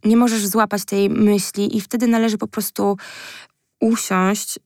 [0.05, 2.97] nie możesz złapać tej myśli, i wtedy należy po prostu
[3.81, 4.59] usiąść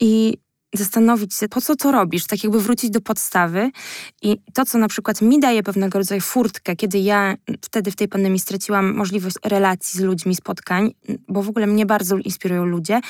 [0.00, 0.38] i
[0.74, 3.70] zastanowić się, po co to robisz, tak jakby wrócić do podstawy.
[4.22, 8.08] I to, co na przykład mi daje pewnego rodzaju furtkę, kiedy ja wtedy w tej
[8.08, 10.94] pandemii straciłam możliwość relacji z ludźmi, spotkań,
[11.28, 13.00] bo w ogóle mnie bardzo inspirują ludzie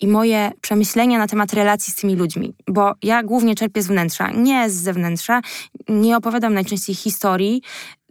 [0.00, 4.30] i moje przemyślenia na temat relacji z tymi ludźmi, bo ja głównie czerpię z wnętrza,
[4.30, 5.40] nie z zewnętrza,
[5.88, 7.62] nie opowiadam najczęściej historii,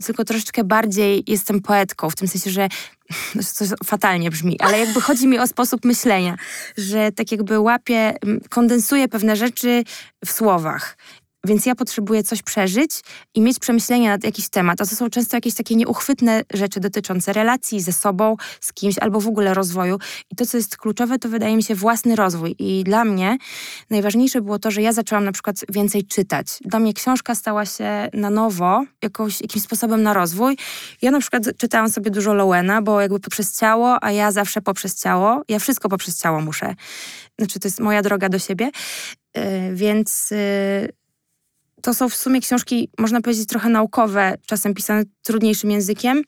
[0.05, 2.69] tylko troszeczkę bardziej jestem poetką, w tym sensie, że
[3.57, 6.37] to fatalnie brzmi, ale jakby chodzi mi o sposób myślenia,
[6.77, 8.13] że tak jakby łapię,
[8.49, 9.83] kondensuję pewne rzeczy
[10.25, 10.97] w słowach.
[11.45, 12.91] Więc ja potrzebuję coś przeżyć
[13.35, 14.81] i mieć przemyślenia nad jakiś temat.
[14.81, 19.19] A to są często jakieś takie nieuchwytne rzeczy dotyczące relacji ze sobą, z kimś albo
[19.19, 19.97] w ogóle rozwoju.
[20.31, 22.55] I to, co jest kluczowe, to wydaje mi się własny rozwój.
[22.59, 23.37] I dla mnie
[23.89, 26.47] najważniejsze było to, że ja zaczęłam na przykład więcej czytać.
[26.65, 30.57] Dla mnie książka stała się na nowo jakąś, jakimś sposobem na rozwój.
[31.01, 35.01] Ja na przykład czytałam sobie dużo Lowena, bo jakby poprzez ciało, a ja zawsze poprzez
[35.01, 35.41] ciało.
[35.47, 36.75] Ja wszystko poprzez ciało muszę.
[37.39, 38.71] Znaczy, to jest moja droga do siebie.
[39.35, 39.43] Yy,
[39.75, 40.31] więc...
[40.31, 41.00] Yy,
[41.81, 46.23] to są w sumie książki, można powiedzieć, trochę naukowe, czasem pisane trudniejszym językiem,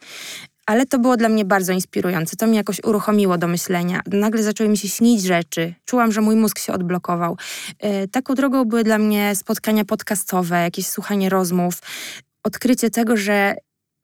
[0.66, 2.36] ale to było dla mnie bardzo inspirujące.
[2.36, 4.02] To mnie jakoś uruchomiło do myślenia.
[4.12, 5.74] Nagle zaczęły mi się śnić rzeczy.
[5.86, 7.38] Czułam, że mój mózg się odblokował.
[7.84, 11.80] Yy, taką drogą były dla mnie spotkania podcastowe, jakieś słuchanie rozmów,
[12.44, 13.56] odkrycie tego, że,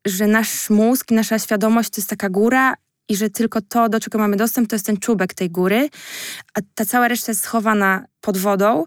[0.08, 2.74] że nasz mózg, nasza świadomość to jest taka góra,
[3.10, 5.90] i że tylko to, do czego mamy dostęp, to jest ten czubek tej góry,
[6.54, 8.86] a ta cała reszta jest schowana pod wodą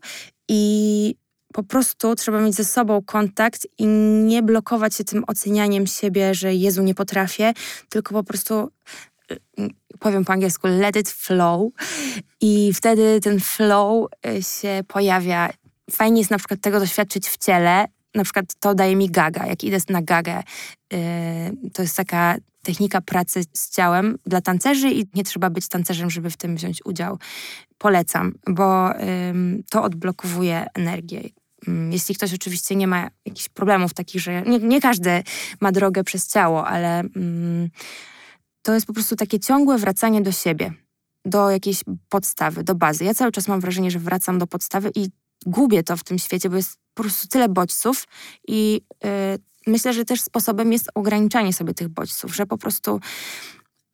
[0.48, 1.14] i
[1.52, 3.86] po prostu trzeba mieć ze sobą kontakt i
[4.26, 7.52] nie blokować się tym ocenianiem siebie, że Jezu, nie potrafię,
[7.88, 8.70] tylko po prostu
[9.32, 9.38] y,
[9.98, 11.72] powiem po angielsku, let it flow.
[12.40, 15.50] I wtedy ten flow y, się pojawia.
[15.90, 17.84] Fajnie jest na przykład tego doświadczyć w ciele.
[18.14, 19.46] Na przykład to daje mi gaga.
[19.46, 20.42] Jak idę na gagę,
[20.92, 20.96] y,
[21.72, 26.30] to jest taka technika pracy z ciałem dla tancerzy i nie trzeba być tancerzem, żeby
[26.30, 27.18] w tym wziąć udział.
[27.78, 28.90] Polecam, bo
[29.70, 31.20] to odblokowuje energię.
[31.68, 35.22] Mm, jeśli ktoś oczywiście nie ma jakichś problemów takich, że nie, nie każdy
[35.60, 37.70] ma drogę przez ciało, ale mm,
[38.62, 40.72] to jest po prostu takie ciągłe wracanie do siebie,
[41.24, 43.04] do jakiejś podstawy, do bazy.
[43.04, 45.08] Ja cały czas mam wrażenie, że wracam do podstawy i
[45.46, 48.08] gubię to w tym świecie, bo jest po prostu tyle bodźców
[48.48, 49.10] i yy,
[49.66, 53.00] myślę, że też sposobem jest ograniczanie sobie tych bodźców, że po prostu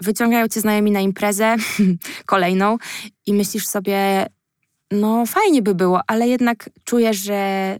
[0.00, 1.56] wyciągają cię znajomi na imprezę
[2.26, 2.78] kolejną
[3.26, 4.26] i myślisz sobie,
[4.90, 7.76] no fajnie by było, ale jednak czuję, że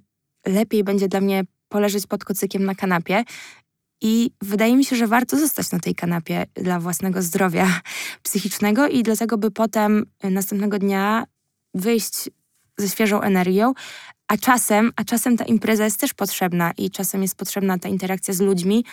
[0.46, 3.24] lepiej będzie dla mnie poleżeć pod kocykiem na kanapie.
[4.00, 7.80] I wydaje mi się, że warto zostać na tej kanapie dla własnego zdrowia
[8.22, 11.24] psychicznego i dlatego, by potem y, następnego dnia
[11.74, 12.30] wyjść
[12.78, 13.72] ze świeżą energią,
[14.28, 18.34] a czasem, a czasem ta impreza jest też potrzebna i czasem jest potrzebna ta interakcja
[18.34, 18.84] z ludźmi,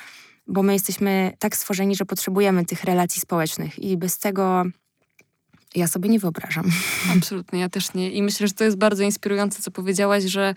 [0.47, 4.63] bo my jesteśmy tak stworzeni, że potrzebujemy tych relacji społecznych i bez tego
[5.76, 6.65] ja sobie nie wyobrażam.
[7.18, 8.11] Absolutnie, ja też nie.
[8.11, 10.56] I myślę, że to jest bardzo inspirujące, co powiedziałaś, że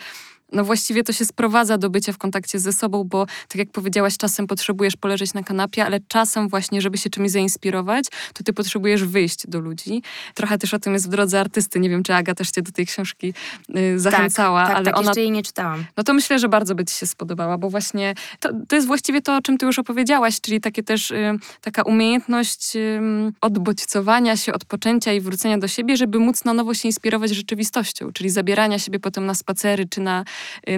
[0.53, 4.17] no właściwie to się sprowadza do bycia w kontakcie ze sobą, bo tak jak powiedziałaś,
[4.17, 8.05] czasem potrzebujesz poleżeć na kanapie, ale czasem właśnie, żeby się czymś zainspirować,
[8.35, 10.03] to ty potrzebujesz wyjść do ludzi.
[10.35, 11.81] Trochę też o tym jest w drodze artysty.
[11.81, 13.35] Nie wiem, czy Aga też cię do tej książki
[13.77, 15.07] y, zachęcała, tak, tak, ale tak, ona...
[15.07, 15.85] jeszcze jej nie czytałam.
[15.97, 19.23] No to myślę, że bardzo by ci się spodobała, bo właśnie to, to jest właściwie
[19.23, 23.01] to, o czym ty już opowiedziałaś, czyli takie też y, taka umiejętność y,
[23.41, 28.31] odbodźcowania się, odpoczęcia i wrócenia do siebie, żeby móc na nowo się inspirować rzeczywistością, czyli
[28.31, 30.25] zabierania siebie potem na spacery czy na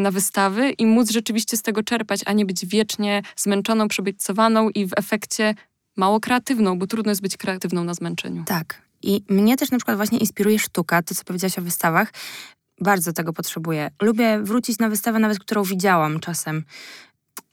[0.00, 4.86] na wystawy i móc rzeczywiście z tego czerpać, a nie być wiecznie zmęczoną, przebodźcowaną i
[4.86, 5.54] w efekcie
[5.96, 8.44] mało kreatywną, bo trudno jest być kreatywną na zmęczeniu.
[8.44, 8.82] Tak.
[9.02, 12.12] I mnie też na przykład właśnie inspiruje sztuka, to co powiedziałaś o wystawach.
[12.80, 13.90] Bardzo tego potrzebuję.
[14.02, 16.64] Lubię wrócić na wystawę, nawet którą widziałam czasem.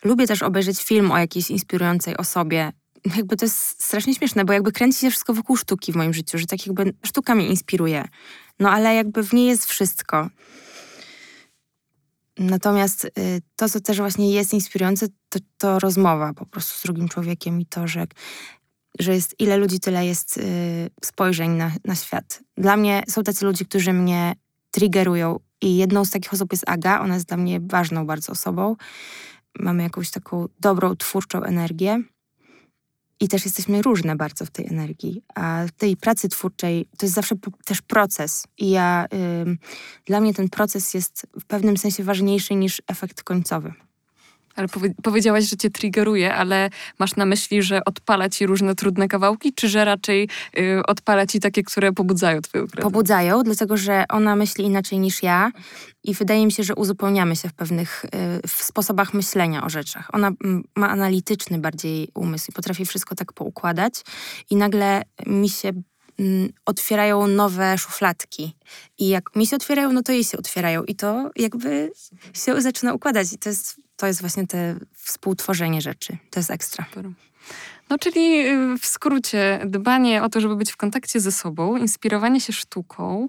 [0.04, 2.72] Lubię też obejrzeć film o jakiejś inspirującej osobie.
[3.16, 6.38] Jakby to jest strasznie śmieszne, bo jakby kręci się wszystko wokół sztuki w moim życiu,
[6.38, 8.08] że tak jakby sztuka mnie inspiruje.
[8.60, 10.30] No ale jakby w niej jest wszystko.
[12.40, 13.10] Natomiast y,
[13.56, 17.66] to, co też właśnie jest inspirujące, to, to rozmowa po prostu z drugim człowiekiem i
[17.66, 18.08] to, że,
[19.00, 20.42] że jest ile ludzi, tyle jest y,
[21.06, 22.44] spojrzeń na, na świat.
[22.58, 24.36] Dla mnie są tacy ludzie, którzy mnie
[24.72, 27.00] triggerują i jedną z takich osób jest Aga.
[27.00, 28.76] Ona jest dla mnie ważną bardzo osobą.
[29.60, 32.04] Mamy jakąś taką dobrą, twórczą energię.
[33.20, 35.22] I też jesteśmy różne bardzo w tej energii.
[35.36, 37.36] A w tej pracy twórczej to jest zawsze
[37.66, 38.48] też proces.
[38.58, 39.58] I ja, y,
[40.06, 43.74] dla mnie ten proces jest w pewnym sensie ważniejszy niż efekt końcowy.
[44.58, 46.70] Ale powie powiedziałaś, że cię triggeruje, ale
[47.00, 51.40] masz na myśli, że odpala ci różne trudne kawałki, czy że raczej y, odpala ci
[51.40, 52.94] takie, które pobudzają twoją kreatywność?
[52.94, 55.52] Pobudzają, dlatego że ona myśli inaczej niż ja
[56.04, 60.10] i wydaje mi się, że uzupełniamy się w pewnych y, w sposobach myślenia o rzeczach.
[60.14, 60.32] Ona
[60.76, 63.94] ma analityczny bardziej umysł i potrafi wszystko tak poukładać
[64.50, 65.72] i nagle mi się
[66.66, 68.56] otwierają nowe szufladki.
[68.98, 70.84] I jak mi się otwierają, no to jej się otwierają.
[70.84, 71.92] I to jakby
[72.34, 73.34] się zaczyna układać.
[73.34, 76.18] I to jest, to jest właśnie te współtworzenie rzeczy.
[76.32, 76.86] To jest ekstra.
[76.90, 77.12] Super.
[77.90, 82.42] No, czyli y, w skrócie, dbanie o to, żeby być w kontakcie ze sobą, inspirowanie
[82.42, 83.28] się sztuką.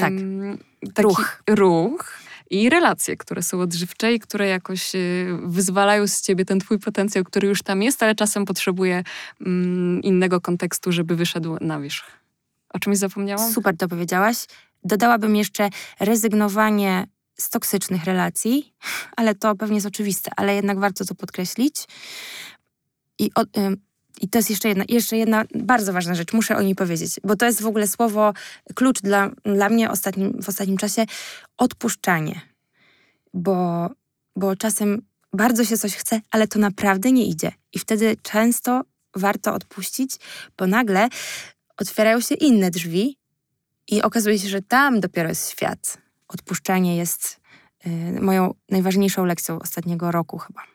[0.00, 0.12] Tak.
[0.12, 0.58] ym,
[0.98, 1.42] Ruch.
[1.48, 2.18] Ruch
[2.50, 7.24] i relacje, które są odżywcze i które jakoś y, wyzwalają z ciebie ten twój potencjał,
[7.24, 9.04] który już tam jest, ale czasem potrzebuje
[9.40, 12.10] mm, innego kontekstu, żeby wyszedł na wierzch.
[12.68, 13.52] O czymś zapomniałam?
[13.52, 14.46] Super to powiedziałaś.
[14.84, 15.68] Dodałabym jeszcze
[16.00, 17.06] rezygnowanie
[17.38, 18.74] z toksycznych relacji,
[19.16, 21.76] ale to pewnie jest oczywiste, ale jednak warto to podkreślić.
[23.18, 23.44] I, o,
[24.20, 27.36] i to jest jeszcze jedna, jeszcze jedna bardzo ważna rzecz, muszę o niej powiedzieć, bo
[27.36, 28.32] to jest w ogóle słowo,
[28.74, 31.04] klucz dla, dla mnie ostatnim, w ostatnim czasie
[31.58, 32.40] odpuszczanie.
[33.34, 33.90] Bo,
[34.36, 37.52] bo czasem bardzo się coś chce, ale to naprawdę nie idzie.
[37.72, 38.82] I wtedy często
[39.16, 40.16] warto odpuścić,
[40.58, 41.08] bo nagle
[41.76, 43.18] otwierają się inne drzwi
[43.88, 45.98] i okazuje się, że tam dopiero jest świat.
[46.28, 47.40] Odpuszczanie jest
[47.86, 50.73] y, moją najważniejszą lekcją ostatniego roku chyba.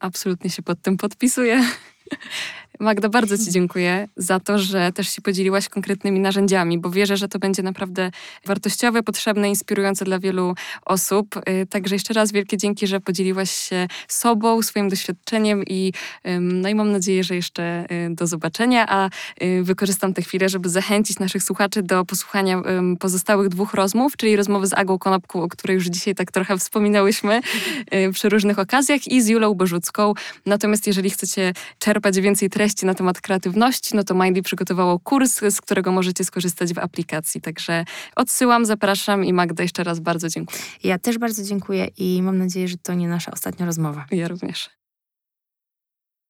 [0.00, 1.64] Absolutnie się pod tym podpisuję.
[2.80, 7.28] Magda, bardzo Ci dziękuję za to, że też się podzieliłaś konkretnymi narzędziami, bo wierzę, że
[7.28, 8.10] to będzie naprawdę
[8.46, 10.54] wartościowe, potrzebne, inspirujące dla wielu
[10.86, 11.36] osób.
[11.36, 15.92] Y, Także jeszcze raz wielkie dzięki, że podzieliłaś się sobą, swoim doświadczeniem i,
[16.40, 19.10] no i mam nadzieję, że jeszcze y, do zobaczenia, a
[19.42, 22.62] y, wykorzystam tę chwilę, żeby zachęcić naszych słuchaczy do posłuchania
[23.00, 27.40] pozostałych dwóch rozmów, czyli rozmowy z Agą Konopką, o której już dzisiaj tak trochę wspominałyśmy
[28.12, 30.14] przy różnych okazjach i z Julą Bożucką.
[30.46, 35.60] Natomiast jeżeli chcecie czerpać więcej treści na temat kreatywności, no to Mindy przygotowało kurs, z
[35.60, 37.40] którego możecie skorzystać w aplikacji.
[37.40, 37.84] Także
[38.16, 40.60] odsyłam, zapraszam i Magda jeszcze raz bardzo dziękuję.
[40.84, 44.06] Ja też bardzo dziękuję i mam nadzieję, że to nie nasza ostatnia rozmowa.
[44.10, 44.79] Ja również.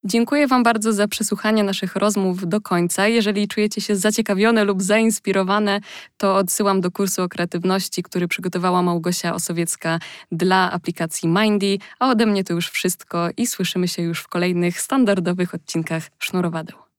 [0.05, 3.09] Dziękuję Wam bardzo za przesłuchanie naszych rozmów do końca.
[3.09, 5.81] Jeżeli czujecie się zaciekawione lub zainspirowane,
[6.16, 9.98] to odsyłam do kursu o kreatywności, który przygotowała Małgosia Osowiecka
[10.32, 11.78] dla aplikacji Mindy.
[11.98, 16.90] A ode mnie to już wszystko i słyszymy się już w kolejnych standardowych odcinkach Sznurowadeł.